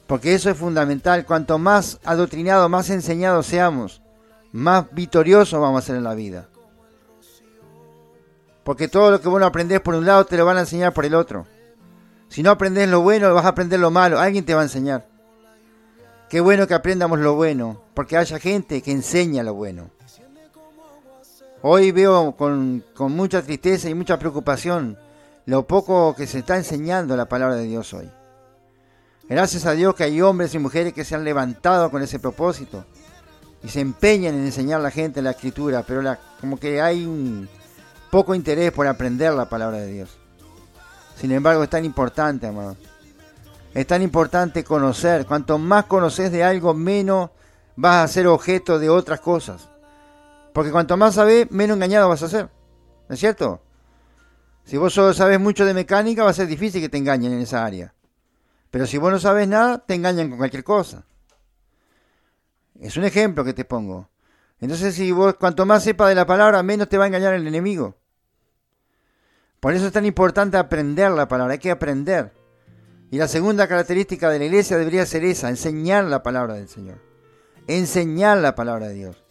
Porque 0.08 0.34
eso 0.34 0.50
es 0.50 0.58
fundamental. 0.58 1.26
Cuanto 1.26 1.58
más 1.58 2.00
adoctrinados, 2.04 2.70
más 2.70 2.90
enseñados 2.90 3.46
seamos, 3.46 4.03
más 4.54 4.86
victoriosos 4.92 5.60
vamos 5.60 5.84
a 5.84 5.86
ser 5.86 5.96
en 5.98 6.04
la 6.04 6.14
vida. 6.14 6.48
Porque 8.64 8.88
todo 8.88 9.12
lo 9.12 9.20
que 9.20 9.28
vos 9.28 9.40
no 9.40 9.46
aprendés 9.46 9.82
por 9.82 9.96
un 9.96 10.06
lado 10.06 10.26
te 10.26 10.38
lo 10.38 10.46
van 10.46 10.58
a 10.58 10.62
enseñar 10.62 10.94
por 10.94 11.04
el 11.04 11.16
otro. 11.16 11.46
Si 12.30 12.42
no 12.42 12.52
aprendes 12.52 12.88
lo 12.88 13.02
bueno, 13.02 13.34
vas 13.34 13.46
a 13.46 13.50
aprender 13.50 13.80
lo 13.80 13.92
malo. 13.92 14.20
Alguien 14.20 14.46
te 14.46 14.54
va 14.54 14.62
a 14.62 14.66
enseñar. 14.66 15.06
Qué 16.30 16.40
bueno 16.40 16.66
que 16.68 16.74
aprendamos 16.74 17.20
lo 17.20 17.36
bueno, 17.36 17.82
porque 17.94 18.16
haya 18.16 18.40
gente 18.40 18.82
que 18.82 18.92
enseña 18.92 19.44
lo 19.44 19.54
bueno. 19.54 19.90
Hoy 21.62 21.92
veo 21.92 22.36
con, 22.36 22.84
mucha 23.00 23.42
tristeza 23.42 23.90
y 23.90 23.96
mucha 23.96 24.20
preocupación 24.20 24.98
lo 25.46 25.68
poco 25.68 26.16
que 26.16 26.28
se 26.28 26.40
está 26.40 26.58
enseñando 26.58 27.18
la 27.18 27.28
palabra 27.28 27.56
de 27.56 27.66
Dios 27.66 27.94
hoy. 27.94 28.10
Gracias 29.28 29.66
a 29.66 29.72
Dios 29.72 29.96
que 29.96 30.04
hay 30.04 30.22
hombres 30.22 30.54
y 30.54 30.60
mujeres 30.60 30.94
que 30.94 31.06
se 31.06 31.16
han 31.16 31.24
levantado 31.24 31.90
con 31.90 32.02
ese 32.02 32.20
propósito 32.20 32.86
y 33.64 33.70
se 33.70 33.80
empeñan 33.80 34.36
en 34.36 34.46
enseñar 34.46 34.80
a 34.80 34.84
la 34.84 34.92
gente 34.92 35.22
la 35.22 35.32
escritura, 35.32 35.84
pero 35.88 36.02
la, 36.02 36.20
como 36.42 36.60
que 36.60 36.82
hay 36.82 37.06
un 37.06 37.48
poco 38.12 38.36
interés 38.36 38.72
por 38.72 38.86
aprender 38.86 39.34
la 39.34 39.48
palabra 39.48 39.78
de 39.78 39.88
Dios. 39.88 40.18
Sin 41.16 41.32
embargo, 41.32 41.64
es 41.64 41.70
tan 41.70 41.86
importante, 41.86 42.48
amado. 42.48 42.76
Es 43.74 43.88
tan 43.88 44.02
importante 44.02 44.64
conocer. 44.64 45.26
Cuanto 45.26 45.58
más 45.58 45.86
conoces 45.86 46.32
de 46.32 46.44
algo, 46.44 46.74
menos 46.74 47.30
vas 47.76 48.04
a 48.04 48.14
ser 48.14 48.28
objeto 48.28 48.78
de 48.78 48.90
otras 48.90 49.20
cosas. 49.20 49.70
Porque 50.54 50.72
cuanto 50.72 50.98
más 50.98 51.16
sabes, 51.16 51.50
menos 51.50 51.76
engañado 51.76 52.10
vas 52.10 52.22
a 52.24 52.30
ser. 52.30 52.50
¿No 53.08 53.14
es 53.16 53.20
cierto? 53.20 53.62
Si 54.66 54.78
vos 54.78 54.94
solo 54.94 55.14
sabes 55.14 55.40
mucho 55.40 55.66
de 55.66 55.74
mecánica, 55.74 56.24
va 56.24 56.30
a 56.30 56.34
ser 56.34 56.48
difícil 56.48 56.82
que 56.82 56.90
te 56.90 56.98
engañen 56.98 57.34
en 57.34 57.40
esa 57.40 57.66
área. 57.66 57.94
Pero 58.70 58.86
si 58.86 58.98
vos 58.98 59.12
no 59.12 59.20
sabes 59.20 59.48
nada, 59.48 59.80
te 59.80 59.96
engañan 59.96 60.30
con 60.30 60.38
cualquier 60.38 60.64
cosa. 60.64 61.06
Es 62.80 62.98
un 62.98 63.04
ejemplo 63.04 63.44
que 63.44 63.54
te 63.54 63.66
pongo. 63.66 64.10
Entonces, 64.60 64.96
si 64.96 65.12
vos 65.12 65.36
cuanto 65.36 65.66
más 65.66 65.84
sepas 65.84 66.10
de 66.10 66.16
la 66.16 66.26
palabra, 66.26 66.64
menos 66.64 66.90
te 66.90 66.98
va 66.98 67.06
a 67.06 67.08
engañar 67.08 67.34
el 67.34 67.48
enemigo. 67.48 67.96
Por 69.60 69.74
eso 69.74 69.88
es 69.88 69.94
tan 69.94 70.06
importante 70.06 70.58
aprender 70.58 71.12
la 71.12 71.28
palabra, 71.28 71.54
hay 71.54 71.60
que 71.60 71.72
aprender. 71.72 72.34
Y 73.12 73.18
la 73.18 73.28
segunda 73.28 73.68
característica 73.68 74.30
de 74.30 74.40
la 74.40 74.46
iglesia 74.46 74.78
debería 74.78 75.06
ser 75.06 75.24
esa, 75.24 75.50
enseñar 75.50 76.06
la 76.06 76.24
palabra 76.24 76.56
del 76.56 76.68
Señor. 76.68 77.00
Enseñar 77.68 78.40
la 78.40 78.56
palabra 78.56 78.88
de 78.88 78.96
Dios 78.96 79.24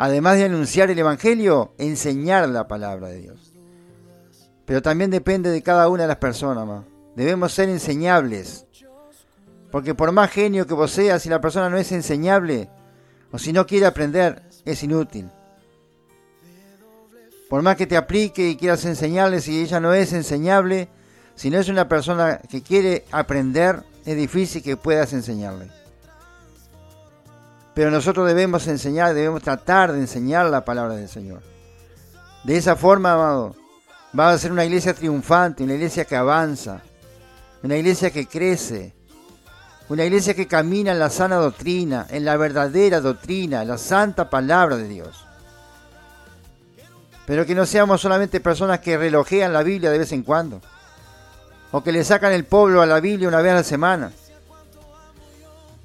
además 0.00 0.36
de 0.36 0.44
anunciar 0.44 0.92
el 0.92 0.98
Evangelio, 1.00 1.74
enseñar 1.76 2.48
la 2.48 2.68
palabra 2.68 3.08
de 3.08 3.18
Dios. 3.18 3.52
Pero 4.64 4.80
también 4.80 5.10
depende 5.10 5.50
de 5.50 5.60
cada 5.60 5.88
una 5.88 6.02
de 6.02 6.08
las 6.08 6.18
personas. 6.18 6.84
Debemos 7.16 7.52
ser 7.52 7.68
enseñables. 7.68 8.67
Porque 9.70 9.94
por 9.94 10.12
más 10.12 10.30
genio 10.30 10.66
que 10.66 10.74
vos 10.74 10.90
seas, 10.90 11.22
si 11.22 11.28
la 11.28 11.40
persona 11.40 11.68
no 11.68 11.76
es 11.76 11.92
enseñable 11.92 12.68
o 13.30 13.38
si 13.38 13.52
no 13.52 13.66
quiere 13.66 13.86
aprender, 13.86 14.42
es 14.64 14.82
inútil. 14.82 15.30
Por 17.48 17.62
más 17.62 17.76
que 17.76 17.86
te 17.86 17.96
aplique 17.96 18.48
y 18.48 18.56
quieras 18.56 18.84
enseñarle, 18.84 19.40
si 19.40 19.60
ella 19.60 19.80
no 19.80 19.92
es 19.94 20.12
enseñable, 20.12 20.88
si 21.34 21.50
no 21.50 21.58
es 21.58 21.68
una 21.68 21.88
persona 21.88 22.40
que 22.48 22.62
quiere 22.62 23.04
aprender, 23.10 23.84
es 24.04 24.16
difícil 24.16 24.62
que 24.62 24.76
puedas 24.76 25.12
enseñarle. 25.12 25.70
Pero 27.74 27.90
nosotros 27.90 28.26
debemos 28.26 28.66
enseñar, 28.66 29.14
debemos 29.14 29.42
tratar 29.42 29.92
de 29.92 30.00
enseñar 30.00 30.46
la 30.46 30.64
palabra 30.64 30.96
del 30.96 31.08
Señor. 31.08 31.42
De 32.44 32.56
esa 32.56 32.76
forma, 32.76 33.12
amado, 33.12 33.54
va 34.18 34.30
a 34.30 34.38
ser 34.38 34.52
una 34.52 34.64
iglesia 34.64 34.94
triunfante, 34.94 35.62
una 35.62 35.74
iglesia 35.74 36.04
que 36.04 36.16
avanza, 36.16 36.82
una 37.62 37.76
iglesia 37.76 38.10
que 38.10 38.26
crece, 38.26 38.94
una 39.88 40.04
iglesia 40.04 40.34
que 40.34 40.46
camina 40.46 40.92
en 40.92 40.98
la 40.98 41.10
sana 41.10 41.36
doctrina, 41.36 42.06
en 42.10 42.24
la 42.24 42.36
verdadera 42.36 43.00
doctrina, 43.00 43.62
en 43.62 43.68
la 43.68 43.78
santa 43.78 44.28
palabra 44.28 44.76
de 44.76 44.88
Dios. 44.88 45.24
Pero 47.26 47.46
que 47.46 47.54
no 47.54 47.64
seamos 47.64 48.00
solamente 48.00 48.40
personas 48.40 48.80
que 48.80 48.98
relojean 48.98 49.52
la 49.52 49.62
Biblia 49.62 49.90
de 49.90 49.98
vez 49.98 50.12
en 50.12 50.22
cuando, 50.22 50.60
o 51.72 51.82
que 51.82 51.92
le 51.92 52.04
sacan 52.04 52.32
el 52.32 52.44
pueblo 52.44 52.82
a 52.82 52.86
la 52.86 53.00
Biblia 53.00 53.28
una 53.28 53.40
vez 53.40 53.52
a 53.52 53.56
la 53.56 53.64
semana. 53.64 54.12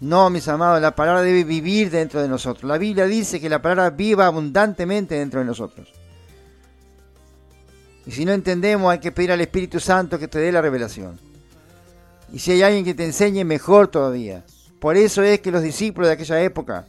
No, 0.02 0.30
mis 0.30 0.50
amados, 0.50 0.82
la 0.82 0.96
palabra 0.96 1.22
debe 1.22 1.46
vivir 1.46 1.90
dentro 1.90 2.22
de 2.22 2.28
nosotros. 2.28 2.66
La 2.70 2.78
Biblia 2.78 3.06
dice 3.06 3.40
que 3.40 3.48
la 3.48 3.62
palabra 3.62 3.90
viva 3.90 4.26
abundantemente 4.26 5.16
dentro 5.16 5.40
de 5.40 5.46
nosotros. 5.46 5.88
Y 8.06 8.12
si 8.12 8.26
no 8.26 8.34
entendemos, 8.34 8.92
hay 8.92 9.00
que 9.00 9.14
pedir 9.14 9.32
al 9.32 9.40
Espíritu 9.40 9.80
Santo 9.80 10.20
que 10.20 10.28
te 10.28 10.40
dé 10.40 10.52
la 10.52 10.62
revelación. 10.62 11.18
Y 12.34 12.40
si 12.40 12.52
hay 12.52 12.63
alguien 12.63 12.84
que 12.84 12.96
te 12.96 13.06
enseñe, 13.06 13.46
mejor 13.46 13.90
todavía. 13.90 14.44
Por 14.80 14.98
eso 14.98 15.22
es 15.22 15.40
que 15.40 15.52
los 15.52 15.62
discípulos 15.62 16.08
de 16.08 16.13
aquella 16.16 16.42
época 16.42 16.88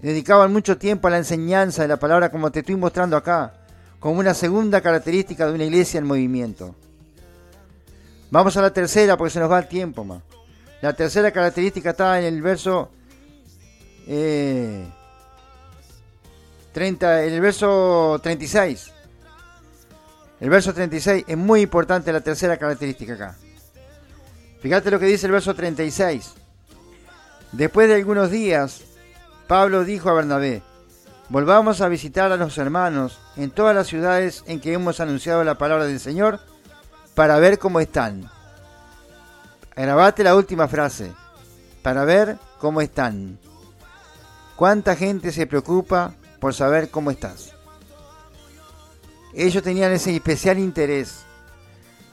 dedicaban 0.00 0.52
mucho 0.52 0.78
tiempo 0.78 1.08
a 1.08 1.10
la 1.10 1.18
enseñanza 1.18 1.82
de 1.82 1.88
la 1.88 1.96
palabra, 1.98 2.30
como 2.30 2.52
te 2.52 2.60
estoy 2.60 2.76
mostrando 2.76 3.16
acá, 3.16 3.52
como 3.98 4.20
una 4.20 4.34
segunda 4.34 4.80
característica 4.80 5.44
de 5.44 5.54
una 5.54 5.64
iglesia 5.64 5.98
en 5.98 6.06
movimiento. 6.06 6.76
Vamos 8.30 8.56
a 8.56 8.62
la 8.62 8.72
tercera 8.72 9.16
porque 9.16 9.32
se 9.32 9.40
nos 9.40 9.50
va 9.50 9.58
el 9.58 9.66
tiempo 9.66 10.04
más. 10.04 10.22
La 10.82 10.92
tercera 10.92 11.32
característica 11.32 11.90
está 11.90 12.20
en 12.20 12.26
el 12.26 12.40
verso 12.40 12.90
30, 14.06 14.06
eh, 14.06 14.86
en 17.26 17.34
el 17.34 17.40
verso 17.40 18.20
36. 18.22 18.92
El 20.38 20.48
verso 20.48 20.72
36 20.72 21.24
es 21.26 21.36
muy 21.36 21.62
importante 21.62 22.12
la 22.12 22.20
tercera 22.20 22.56
característica 22.56 23.14
acá. 23.14 23.36
Fíjate 24.60 24.90
lo 24.90 24.98
que 24.98 25.06
dice 25.06 25.26
el 25.26 25.32
verso 25.32 25.54
36. 25.54 26.34
Después 27.52 27.88
de 27.88 27.94
algunos 27.94 28.30
días, 28.30 28.82
Pablo 29.46 29.84
dijo 29.84 30.10
a 30.10 30.14
Bernabé, 30.14 30.62
volvamos 31.28 31.80
a 31.80 31.88
visitar 31.88 32.30
a 32.32 32.36
los 32.36 32.58
hermanos 32.58 33.18
en 33.36 33.50
todas 33.50 33.74
las 33.74 33.86
ciudades 33.86 34.44
en 34.46 34.60
que 34.60 34.72
hemos 34.72 35.00
anunciado 35.00 35.44
la 35.44 35.56
palabra 35.56 35.86
del 35.86 36.00
Señor 36.00 36.40
para 37.14 37.38
ver 37.38 37.58
cómo 37.58 37.80
están. 37.80 38.30
Grabate 39.74 40.24
la 40.24 40.34
última 40.34 40.68
frase, 40.68 41.12
para 41.82 42.04
ver 42.04 42.36
cómo 42.58 42.80
están. 42.80 43.38
¿Cuánta 44.56 44.96
gente 44.96 45.30
se 45.32 45.46
preocupa 45.46 46.14
por 46.40 46.52
saber 46.52 46.90
cómo 46.90 47.10
estás? 47.10 47.54
ellos 49.34 49.62
tenían 49.62 49.92
ese 49.92 50.14
especial 50.14 50.58
interés. 50.58 51.24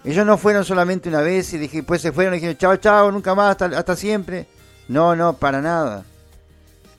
Ellos 0.06 0.24
no 0.24 0.38
fueron 0.38 0.64
solamente 0.64 1.10
una 1.10 1.22
vez 1.22 1.52
y 1.54 1.58
dije, 1.58 1.82
pues 1.82 2.02
se 2.02 2.12
fueron 2.12 2.36
y 2.36 2.38
dijeron, 2.38 2.58
chao, 2.58 2.78
chao, 2.78 3.12
nunca 3.12 3.34
más, 3.34 3.60
hasta, 3.60 3.96
siempre. 3.96 4.46
No, 4.88 5.16
no, 5.16 5.34
para 5.34 5.62
nada. 5.62 6.06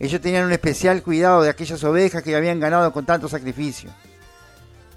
Ellos 0.01 0.21
tenían 0.21 0.45
un 0.45 0.53
especial 0.53 1.03
cuidado 1.05 1.43
de 1.43 1.51
aquellas 1.51 1.83
ovejas 1.85 2.23
que 2.25 2.35
habían 2.35 2.59
ganado 2.59 2.93
con 2.93 3.07
tanto 3.07 3.29
sacrificio. 3.29 3.91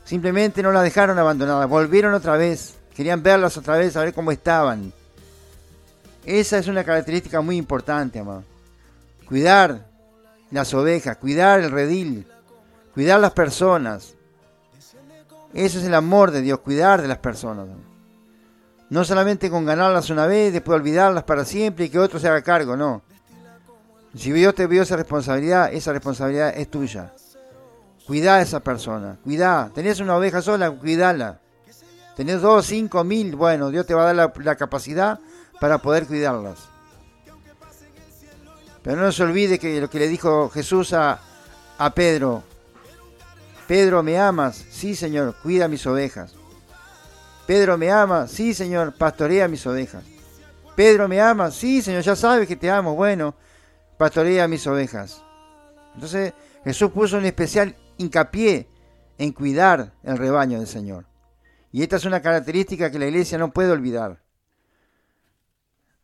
Simplemente 0.04 0.64
no 0.64 0.72
las 0.72 0.84
dejaron 0.84 1.20
abandonadas, 1.20 1.70
volvieron 1.70 2.16
otra 2.16 2.36
vez, 2.36 2.74
querían 2.96 3.22
verlas 3.22 3.56
otra 3.58 3.78
vez, 3.78 3.96
a 3.96 4.04
ver 4.04 4.14
cómo 4.14 4.32
estaban. 4.32 4.92
Esa 6.26 6.58
es 6.58 6.68
una 6.68 6.84
característica 6.84 7.42
muy 7.42 7.58
importante, 7.58 8.18
amado. 8.18 8.44
Cuidar 9.28 9.86
las 10.50 10.74
ovejas, 10.74 11.16
cuidar 11.18 11.60
el 11.60 11.70
redil, 11.70 12.26
cuidar 12.96 13.20
las 13.20 13.34
personas, 13.34 14.16
eso 15.54 15.80
es 15.80 15.86
el 15.86 15.94
amor 15.94 16.32
de 16.32 16.42
Dios, 16.42 16.60
cuidar 16.60 17.02
de 17.02 17.08
las 17.08 17.20
personas. 17.20 17.68
No 18.90 19.04
solamente 19.04 19.50
con 19.50 19.66
ganarlas 19.66 20.10
una 20.10 20.26
vez, 20.26 20.52
después 20.52 20.80
olvidarlas 20.80 21.24
para 21.24 21.46
siempre 21.46 21.86
y 21.86 21.90
que 21.90 22.00
otro 22.00 22.20
se 22.20 22.28
haga 22.28 22.42
cargo, 22.42 22.76
no. 22.76 23.04
Si 24.16 24.32
Dios 24.32 24.56
te 24.56 24.66
vio 24.66 24.82
esa 24.82 24.96
responsabilidad, 24.96 25.72
esa 25.72 25.94
responsabilidad 25.94 26.58
es 26.58 26.70
tuya. 26.70 27.14
Cuidá 28.08 28.36
a 28.36 28.42
esa 28.42 28.60
persona, 28.62 29.20
cuidá. 29.24 29.70
Tenés 29.76 30.00
una 30.00 30.18
oveja 30.18 30.42
sola, 30.42 30.72
cuidala. 30.72 31.40
Tenés 32.16 32.42
dos, 32.42 32.66
cinco 32.66 33.04
mil, 33.04 33.36
bueno, 33.36 33.70
Dios 33.70 33.86
te 33.86 33.94
va 33.94 34.10
a 34.10 34.14
dar 34.14 34.34
la, 34.36 34.56
capacidad 34.56 35.20
para 35.62 35.78
poder 35.78 36.08
cuidarlas. 36.08 36.58
Pero 38.82 39.00
no 39.00 39.12
se 39.12 39.24
olvide 39.24 39.60
que 39.60 39.80
lo 39.80 39.90
que 39.90 40.00
le 40.00 40.08
dijo 40.08 40.50
Jesús 40.50 40.94
a, 40.94 41.20
a 41.78 41.94
Pedro, 41.94 42.44
Pedro, 43.68 44.02
¿me 44.02 44.18
amas? 44.18 44.66
Sí, 44.72 44.96
Señor, 44.96 45.36
cuida 45.44 45.68
mis 45.68 45.86
ovejas. 45.86 46.39
Pedro, 47.50 47.80
¿me 47.80 47.90
ama? 47.90 48.28
Sí, 48.28 48.54
Señor, 48.54 48.94
pastorea 48.94 49.48
mis 49.48 49.66
ovejas. 49.66 50.04
Pedro, 50.76 51.08
¿me 51.08 51.20
ama? 51.20 51.50
Sí, 51.50 51.82
Señor, 51.82 52.04
ya 52.04 52.16
sabes 52.16 52.48
que 52.48 52.56
te 52.56 52.70
amo. 52.70 52.94
Bueno, 52.94 53.34
pastorea 53.98 54.48
mis 54.48 54.68
ovejas. 54.68 55.24
Entonces 55.96 56.32
Jesús 56.64 56.92
puso 56.92 57.18
un 57.18 57.26
especial 57.26 57.76
hincapié 57.98 58.68
en 59.18 59.32
cuidar 59.32 59.94
el 60.04 60.20
rebaño 60.20 60.60
del 60.60 60.68
Señor. 60.68 61.08
Y 61.72 61.82
esta 61.82 61.96
es 61.96 62.06
una 62.06 62.22
característica 62.22 62.92
que 62.92 63.00
la 63.00 63.08
iglesia 63.08 63.40
no 63.40 63.52
puede 63.52 63.72
olvidar. 63.72 64.22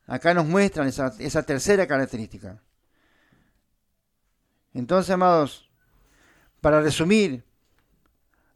Acá 0.08 0.34
nos 0.34 0.48
muestran 0.48 0.88
esa, 0.88 1.14
esa 1.20 1.44
tercera 1.44 1.86
característica. 1.86 2.60
Entonces, 4.74 5.12
amados, 5.12 5.70
para 6.60 6.82
resumir, 6.82 7.45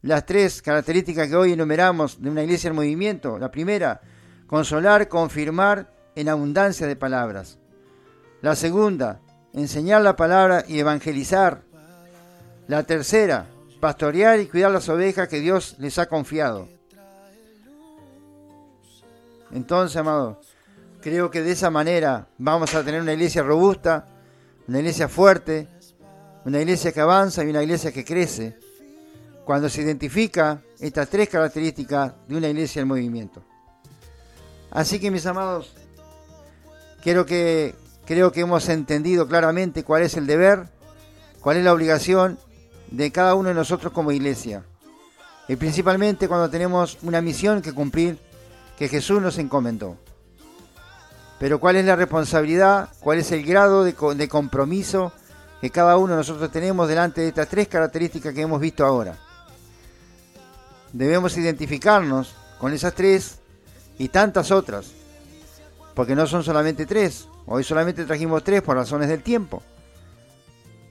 las 0.02 0.24
tres 0.24 0.62
características 0.62 1.28
que 1.28 1.36
hoy 1.36 1.52
enumeramos 1.52 2.20
de 2.20 2.30
una 2.30 2.42
iglesia 2.42 2.68
en 2.68 2.76
movimiento. 2.76 3.38
La 3.38 3.50
primera, 3.50 4.00
consolar, 4.46 5.08
confirmar 5.08 5.92
en 6.14 6.28
abundancia 6.28 6.86
de 6.86 6.96
palabras. 6.96 7.58
La 8.40 8.56
segunda, 8.56 9.20
enseñar 9.52 10.02
la 10.02 10.16
palabra 10.16 10.64
y 10.66 10.78
evangelizar. 10.78 11.62
La 12.66 12.84
tercera, 12.84 13.46
pastorear 13.80 14.40
y 14.40 14.46
cuidar 14.46 14.70
las 14.70 14.88
ovejas 14.88 15.28
que 15.28 15.40
Dios 15.40 15.76
les 15.78 15.98
ha 15.98 16.06
confiado. 16.06 16.68
Entonces, 19.52 19.96
amados, 19.96 20.38
creo 21.02 21.30
que 21.30 21.42
de 21.42 21.52
esa 21.52 21.70
manera 21.70 22.28
vamos 22.38 22.74
a 22.74 22.84
tener 22.84 23.02
una 23.02 23.12
iglesia 23.12 23.42
robusta, 23.42 24.06
una 24.68 24.78
iglesia 24.78 25.08
fuerte, 25.08 25.68
una 26.44 26.60
iglesia 26.60 26.92
que 26.92 27.00
avanza 27.00 27.44
y 27.44 27.50
una 27.50 27.62
iglesia 27.62 27.92
que 27.92 28.04
crece 28.04 28.56
cuando 29.44 29.68
se 29.68 29.82
identifica 29.82 30.62
estas 30.78 31.08
tres 31.08 31.28
características 31.28 32.12
de 32.26 32.36
una 32.36 32.48
iglesia 32.48 32.82
en 32.82 32.88
movimiento. 32.88 33.42
Así 34.70 35.00
que 35.00 35.10
mis 35.10 35.26
amados, 35.26 35.74
quiero 37.02 37.26
que, 37.26 37.74
creo 38.06 38.32
que 38.32 38.40
hemos 38.42 38.68
entendido 38.68 39.26
claramente 39.26 39.84
cuál 39.84 40.02
es 40.02 40.16
el 40.16 40.26
deber, 40.26 40.68
cuál 41.40 41.56
es 41.56 41.64
la 41.64 41.72
obligación 41.72 42.38
de 42.90 43.10
cada 43.10 43.34
uno 43.34 43.48
de 43.48 43.54
nosotros 43.54 43.92
como 43.92 44.12
iglesia. 44.12 44.64
Y 45.48 45.56
principalmente 45.56 46.28
cuando 46.28 46.48
tenemos 46.48 46.98
una 47.02 47.20
misión 47.20 47.60
que 47.60 47.72
cumplir 47.72 48.18
que 48.78 48.88
Jesús 48.88 49.20
nos 49.20 49.38
encomendó. 49.38 49.96
Pero 51.40 51.58
cuál 51.58 51.76
es 51.76 51.84
la 51.84 51.96
responsabilidad, 51.96 52.90
cuál 53.00 53.18
es 53.18 53.32
el 53.32 53.44
grado 53.44 53.82
de, 53.82 53.96
de 54.14 54.28
compromiso 54.28 55.12
que 55.60 55.70
cada 55.70 55.96
uno 55.96 56.12
de 56.12 56.18
nosotros 56.18 56.52
tenemos 56.52 56.88
delante 56.88 57.22
de 57.22 57.28
estas 57.28 57.48
tres 57.48 57.66
características 57.66 58.32
que 58.32 58.42
hemos 58.42 58.60
visto 58.60 58.84
ahora 58.84 59.18
debemos 60.92 61.36
identificarnos 61.36 62.34
con 62.58 62.72
esas 62.72 62.94
tres 62.94 63.38
y 63.98 64.08
tantas 64.08 64.50
otras, 64.50 64.92
porque 65.94 66.14
no 66.14 66.26
son 66.26 66.42
solamente 66.42 66.86
tres, 66.86 67.28
hoy 67.46 67.64
solamente 67.64 68.04
trajimos 68.04 68.44
tres 68.44 68.62
por 68.62 68.76
razones 68.76 69.08
del 69.08 69.22
tiempo, 69.22 69.62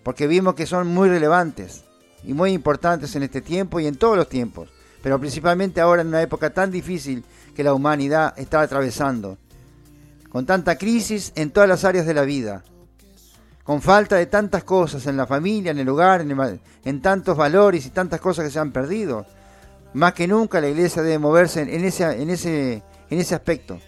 porque 0.04 0.28
vimos 0.28 0.56
que 0.56 0.66
son 0.66 0.88
muy 0.88 1.10
relevantes 1.10 1.84
y 2.24 2.34
muy 2.34 2.52
importantes 2.52 3.16
en 3.16 3.24
este 3.24 3.42
tiempo 3.42 3.80
y 3.80 3.88
en 3.88 3.96
todos 3.96 4.18
los 4.18 4.30
tiempos, 4.30 4.70
pero 5.02 5.20
principalmente 5.20 5.82
ahora 5.82 6.02
en 6.02 6.10
una 6.10 6.22
época 6.22 6.54
tan 6.54 6.72
difícil 6.72 7.24
que 7.56 7.64
la 7.64 7.74
humanidad 7.74 8.34
está 8.38 8.62
atravesando, 8.62 9.38
con 10.30 10.46
tanta 10.46 10.78
crisis 10.78 11.32
en 11.36 11.52
todas 11.52 11.68
las 11.68 11.84
áreas 11.86 12.06
de 12.06 12.14
la 12.14 12.24
vida, 12.24 12.64
con 13.64 13.82
falta 13.82 14.16
de 14.16 14.26
tantas 14.26 14.64
cosas 14.64 15.06
en 15.06 15.18
la 15.18 15.28
familia, 15.28 15.72
en 15.72 15.80
el 15.80 15.90
hogar, 15.90 16.22
en, 16.22 16.60
en 16.86 17.02
tantos 17.02 17.38
valores 17.38 17.86
y 17.86 17.92
tantas 17.92 18.20
cosas 18.20 18.46
que 18.46 18.52
se 18.52 18.60
han 18.60 18.72
perdido 18.72 19.26
más 19.94 20.14
que 20.14 20.28
nunca 20.28 20.62
la 20.62 20.70
iglesia 20.70 21.02
debe 21.02 21.20
moverse 21.20 21.62
en 21.62 21.84
ese, 21.84 22.04
en 22.22 22.30
ese, 22.30 22.84
en 23.10 23.20
ese 23.20 23.36
aspecto. 23.36 23.80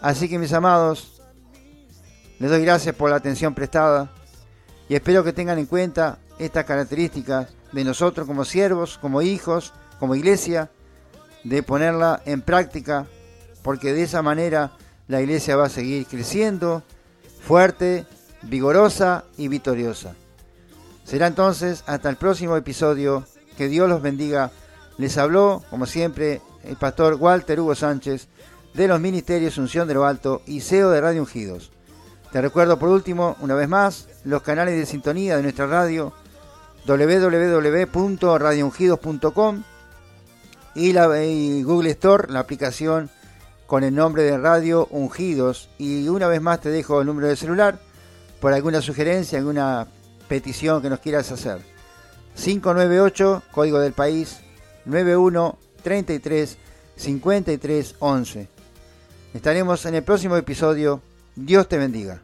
Así 0.00 0.28
que 0.28 0.38
mis 0.38 0.52
amados, 0.52 1.22
les 2.38 2.50
doy 2.50 2.62
gracias 2.62 2.94
por 2.94 3.10
la 3.10 3.16
atención 3.16 3.54
prestada 3.54 4.10
y 4.88 4.94
espero 4.94 5.24
que 5.24 5.32
tengan 5.32 5.58
en 5.58 5.66
cuenta 5.66 6.18
estas 6.38 6.64
características 6.64 7.48
de 7.72 7.84
nosotros 7.84 8.26
como 8.26 8.44
siervos, 8.44 8.98
como 8.98 9.22
hijos, 9.22 9.72
como 9.98 10.14
iglesia, 10.14 10.70
de 11.42 11.62
ponerla 11.62 12.22
en 12.24 12.42
práctica, 12.42 13.06
porque 13.62 13.92
de 13.92 14.02
esa 14.02 14.22
manera 14.22 14.72
la 15.08 15.20
iglesia 15.20 15.56
va 15.56 15.66
a 15.66 15.70
seguir 15.70 16.06
creciendo, 16.06 16.82
fuerte, 17.40 18.06
vigorosa 18.42 19.24
y 19.36 19.48
victoriosa. 19.48 20.14
Será 21.04 21.26
entonces 21.26 21.84
hasta 21.86 22.08
el 22.08 22.16
próximo 22.16 22.56
episodio. 22.56 23.24
Que 23.56 23.68
Dios 23.68 23.88
los 23.88 24.02
bendiga. 24.02 24.50
Les 24.98 25.16
habló, 25.18 25.62
como 25.70 25.86
siempre, 25.86 26.40
el 26.64 26.76
pastor 26.76 27.14
Walter 27.14 27.60
Hugo 27.60 27.74
Sánchez 27.74 28.28
de 28.74 28.88
los 28.88 29.00
Ministerios 29.00 29.56
Unción 29.58 29.88
de 29.88 29.94
lo 29.94 30.04
Alto 30.04 30.42
y 30.46 30.60
CEO 30.60 30.90
de 30.90 31.00
Radio 31.00 31.22
Ungidos. 31.22 31.72
Te 32.32 32.40
recuerdo 32.40 32.78
por 32.78 32.88
último, 32.88 33.36
una 33.40 33.54
vez 33.54 33.68
más, 33.68 34.08
los 34.24 34.42
canales 34.42 34.76
de 34.76 34.86
sintonía 34.86 35.36
de 35.36 35.42
nuestra 35.42 35.66
radio 35.66 36.12
www.radioungidos.com 36.86 39.62
y, 40.74 40.92
la, 40.92 41.06
Google 41.06 41.90
Store, 41.90 42.32
la 42.32 42.40
aplicación 42.40 43.08
con 43.66 43.84
el 43.84 43.94
nombre 43.94 44.24
de 44.24 44.36
Radio 44.36 44.88
Ungidos. 44.90 45.70
Y 45.78 46.08
una 46.08 46.26
vez 46.26 46.42
más 46.42 46.60
te 46.60 46.70
dejo 46.70 47.00
el 47.00 47.06
número 47.06 47.28
de 47.28 47.36
celular 47.36 47.78
por 48.40 48.52
alguna 48.52 48.82
sugerencia, 48.82 49.38
alguna 49.38 49.86
petición 50.28 50.82
que 50.82 50.90
nos 50.90 50.98
quieras 50.98 51.30
hacer. 51.30 51.73
598, 52.34 53.42
código 53.50 53.78
del 53.80 53.92
país, 53.92 54.40
91 54.84 55.58
33 55.82 56.58
53 56.96 57.96
11. 57.98 58.48
Estaremos 59.34 59.84
en 59.86 59.94
el 59.96 60.02
próximo 60.02 60.36
episodio. 60.36 61.00
Dios 61.34 61.68
te 61.68 61.78
bendiga. 61.78 62.22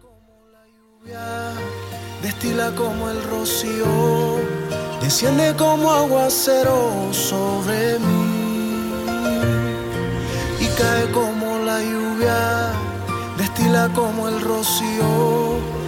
Destila 2.23 2.73
como 2.77 3.11
el 3.11 3.23
rocío, 3.25 4.37
desciende 5.03 5.55
como 5.57 5.91
aguacero 5.91 7.13
sobre 7.13 7.99
mí 7.99 8.93
y 10.61 10.67
cae 10.79 11.11
como 11.13 11.59
la 11.65 11.81
lluvia, 11.81 12.73
destila 13.39 13.89
como 13.95 14.29
el 14.29 14.41
rocío 14.43 15.81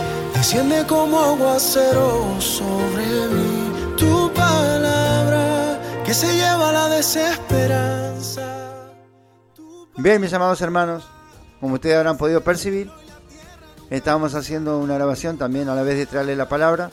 desciende 0.42 0.84
como 0.88 1.20
aguacero 1.20 2.40
sobre 2.40 3.06
mí. 3.28 3.61
Se 6.12 6.36
lleva 6.36 6.70
la 6.72 6.88
desesperanza. 6.88 8.42
Bien, 9.96 10.20
mis 10.20 10.32
amados 10.34 10.60
hermanos, 10.60 11.08
como 11.58 11.74
ustedes 11.74 11.96
habrán 11.96 12.18
podido 12.18 12.42
percibir, 12.42 12.90
estamos 13.88 14.34
haciendo 14.34 14.78
una 14.78 14.94
grabación 14.94 15.38
también 15.38 15.70
a 15.70 15.74
la 15.74 15.82
vez 15.82 15.96
de 15.96 16.04
traerles 16.04 16.36
la 16.36 16.50
palabra, 16.50 16.90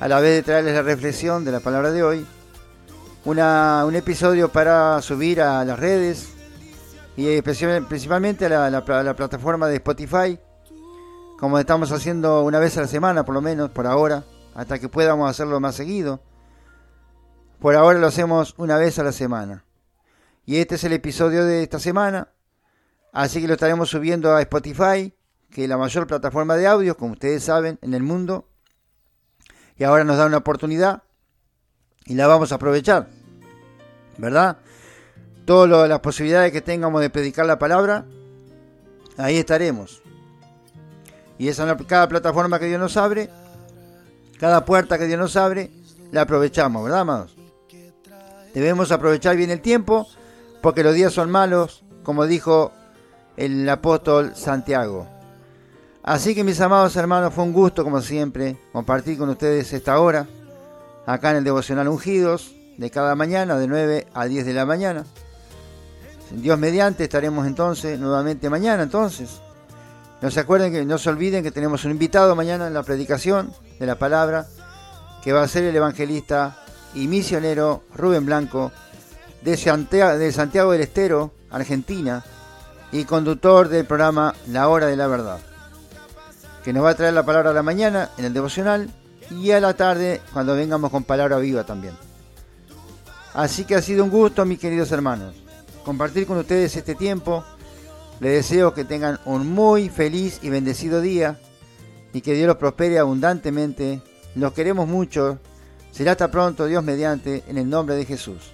a 0.00 0.08
la 0.08 0.18
vez 0.18 0.34
de 0.34 0.42
traerles 0.42 0.74
la 0.74 0.82
reflexión 0.82 1.44
de 1.44 1.52
la 1.52 1.60
palabra 1.60 1.92
de 1.92 2.02
hoy, 2.02 2.26
un 3.24 3.94
episodio 3.94 4.50
para 4.50 5.00
subir 5.02 5.40
a 5.40 5.64
las 5.64 5.78
redes 5.78 6.28
y 7.16 7.40
principalmente 7.42 8.46
a 8.46 8.70
la 8.70 9.16
plataforma 9.16 9.68
de 9.68 9.76
Spotify 9.76 10.38
como 11.38 11.58
estamos 11.60 11.92
haciendo 11.92 12.42
una 12.42 12.58
vez 12.58 12.76
a 12.76 12.80
la 12.80 12.88
semana, 12.88 13.24
por 13.24 13.36
lo 13.36 13.40
menos, 13.40 13.70
por 13.70 13.86
ahora, 13.86 14.24
hasta 14.54 14.80
que 14.80 14.88
podamos 14.88 15.30
hacerlo 15.30 15.60
más 15.60 15.76
seguido. 15.76 16.20
Por 17.60 17.74
ahora 17.74 17.98
lo 17.98 18.06
hacemos 18.06 18.54
una 18.58 18.76
vez 18.76 18.98
a 18.98 19.04
la 19.04 19.12
semana. 19.12 19.64
Y 20.44 20.58
este 20.58 20.74
es 20.74 20.84
el 20.84 20.92
episodio 20.92 21.44
de 21.44 21.62
esta 21.62 21.80
semana, 21.80 22.28
así 23.12 23.40
que 23.40 23.48
lo 23.48 23.54
estaremos 23.54 23.88
subiendo 23.88 24.34
a 24.34 24.42
Spotify, 24.42 25.12
que 25.50 25.64
es 25.64 25.68
la 25.68 25.76
mayor 25.76 26.06
plataforma 26.06 26.56
de 26.56 26.66
audio, 26.66 26.96
como 26.96 27.12
ustedes 27.12 27.42
saben, 27.42 27.78
en 27.82 27.94
el 27.94 28.02
mundo. 28.02 28.48
Y 29.76 29.84
ahora 29.84 30.04
nos 30.04 30.18
da 30.18 30.26
una 30.26 30.36
oportunidad 30.36 31.02
y 32.04 32.14
la 32.14 32.26
vamos 32.28 32.52
a 32.52 32.56
aprovechar, 32.56 33.08
¿verdad? 34.18 34.58
Todas 35.44 35.88
las 35.88 36.00
posibilidades 36.00 36.52
que 36.52 36.60
tengamos 36.60 37.00
de 37.00 37.10
predicar 37.10 37.46
la 37.46 37.58
palabra, 37.58 38.04
ahí 39.16 39.38
estaremos. 39.38 40.02
Y 41.38 41.48
esa 41.48 41.76
cada 41.86 42.08
plataforma 42.08 42.58
que 42.58 42.66
Dios 42.66 42.80
nos 42.80 42.96
abre, 42.96 43.30
cada 44.38 44.64
puerta 44.64 44.98
que 44.98 45.06
Dios 45.06 45.18
nos 45.18 45.36
abre, 45.36 45.70
la 46.12 46.22
aprovechamos, 46.22 46.84
¿verdad, 46.84 47.00
amados? 47.00 47.45
Debemos 48.56 48.90
aprovechar 48.90 49.36
bien 49.36 49.50
el 49.50 49.60
tiempo, 49.60 50.08
porque 50.62 50.82
los 50.82 50.94
días 50.94 51.12
son 51.12 51.30
malos, 51.30 51.84
como 52.02 52.24
dijo 52.24 52.72
el 53.36 53.68
apóstol 53.68 54.34
Santiago. 54.34 55.06
Así 56.02 56.34
que 56.34 56.42
mis 56.42 56.58
amados 56.62 56.96
hermanos, 56.96 57.34
fue 57.34 57.44
un 57.44 57.52
gusto, 57.52 57.84
como 57.84 58.00
siempre, 58.00 58.56
compartir 58.72 59.18
con 59.18 59.28
ustedes 59.28 59.74
esta 59.74 60.00
hora, 60.00 60.26
acá 61.04 61.32
en 61.32 61.36
el 61.36 61.44
Devocional 61.44 61.86
Ungidos, 61.88 62.54
de 62.78 62.90
cada 62.90 63.14
mañana, 63.14 63.58
de 63.58 63.68
9 63.68 64.06
a 64.14 64.24
10 64.24 64.46
de 64.46 64.54
la 64.54 64.64
mañana. 64.64 65.04
Dios 66.30 66.58
mediante, 66.58 67.04
estaremos 67.04 67.46
entonces 67.46 68.00
nuevamente 68.00 68.48
mañana, 68.48 68.84
entonces, 68.84 69.42
no 70.22 70.30
se 70.30 70.40
acuerden 70.40 70.72
que 70.72 70.82
no 70.86 70.96
se 70.96 71.10
olviden 71.10 71.42
que 71.42 71.50
tenemos 71.50 71.84
un 71.84 71.90
invitado 71.90 72.34
mañana 72.34 72.68
en 72.68 72.72
la 72.72 72.82
predicación 72.82 73.52
de 73.78 73.84
la 73.84 73.96
palabra, 73.96 74.46
que 75.22 75.34
va 75.34 75.42
a 75.42 75.48
ser 75.48 75.64
el 75.64 75.76
evangelista 75.76 76.56
y 76.96 77.06
misionero 77.06 77.84
Rubén 77.94 78.26
Blanco 78.26 78.72
de 79.42 79.56
Santiago, 79.56 80.18
de 80.18 80.32
Santiago 80.32 80.72
del 80.72 80.80
Estero, 80.80 81.30
Argentina, 81.50 82.24
y 82.90 83.04
conductor 83.04 83.68
del 83.68 83.84
programa 83.84 84.34
La 84.48 84.68
Hora 84.68 84.86
de 84.86 84.96
la 84.96 85.06
Verdad, 85.06 85.38
que 86.64 86.72
nos 86.72 86.84
va 86.84 86.90
a 86.90 86.94
traer 86.96 87.14
la 87.14 87.24
palabra 87.24 87.50
a 87.50 87.54
la 87.54 87.62
mañana 87.62 88.10
en 88.16 88.24
el 88.24 88.32
devocional 88.32 88.90
y 89.30 89.50
a 89.50 89.60
la 89.60 89.74
tarde 89.74 90.22
cuando 90.32 90.56
vengamos 90.56 90.90
con 90.90 91.04
palabra 91.04 91.36
viva 91.38 91.64
también. 91.64 91.94
Así 93.34 93.64
que 93.64 93.74
ha 93.74 93.82
sido 93.82 94.02
un 94.02 94.10
gusto, 94.10 94.44
mis 94.44 94.58
queridos 94.58 94.90
hermanos, 94.90 95.34
compartir 95.84 96.26
con 96.26 96.38
ustedes 96.38 96.74
este 96.74 96.94
tiempo 96.94 97.44
les 98.20 98.32
deseo 98.32 98.72
que 98.72 98.84
tengan 98.84 99.20
un 99.26 99.46
muy 99.46 99.90
feliz 99.90 100.40
y 100.42 100.48
bendecido 100.48 101.02
día 101.02 101.38
y 102.14 102.22
que 102.22 102.32
Dios 102.32 102.46
los 102.46 102.56
prospere 102.56 102.98
abundantemente. 102.98 104.00
Los 104.34 104.52
queremos 104.52 104.88
mucho. 104.88 105.38
Será 105.96 106.10
hasta 106.10 106.30
pronto, 106.30 106.66
Dios 106.66 106.84
mediante, 106.84 107.42
en 107.48 107.56
el 107.56 107.70
nombre 107.70 107.96
de 107.96 108.04
Jesús. 108.04 108.52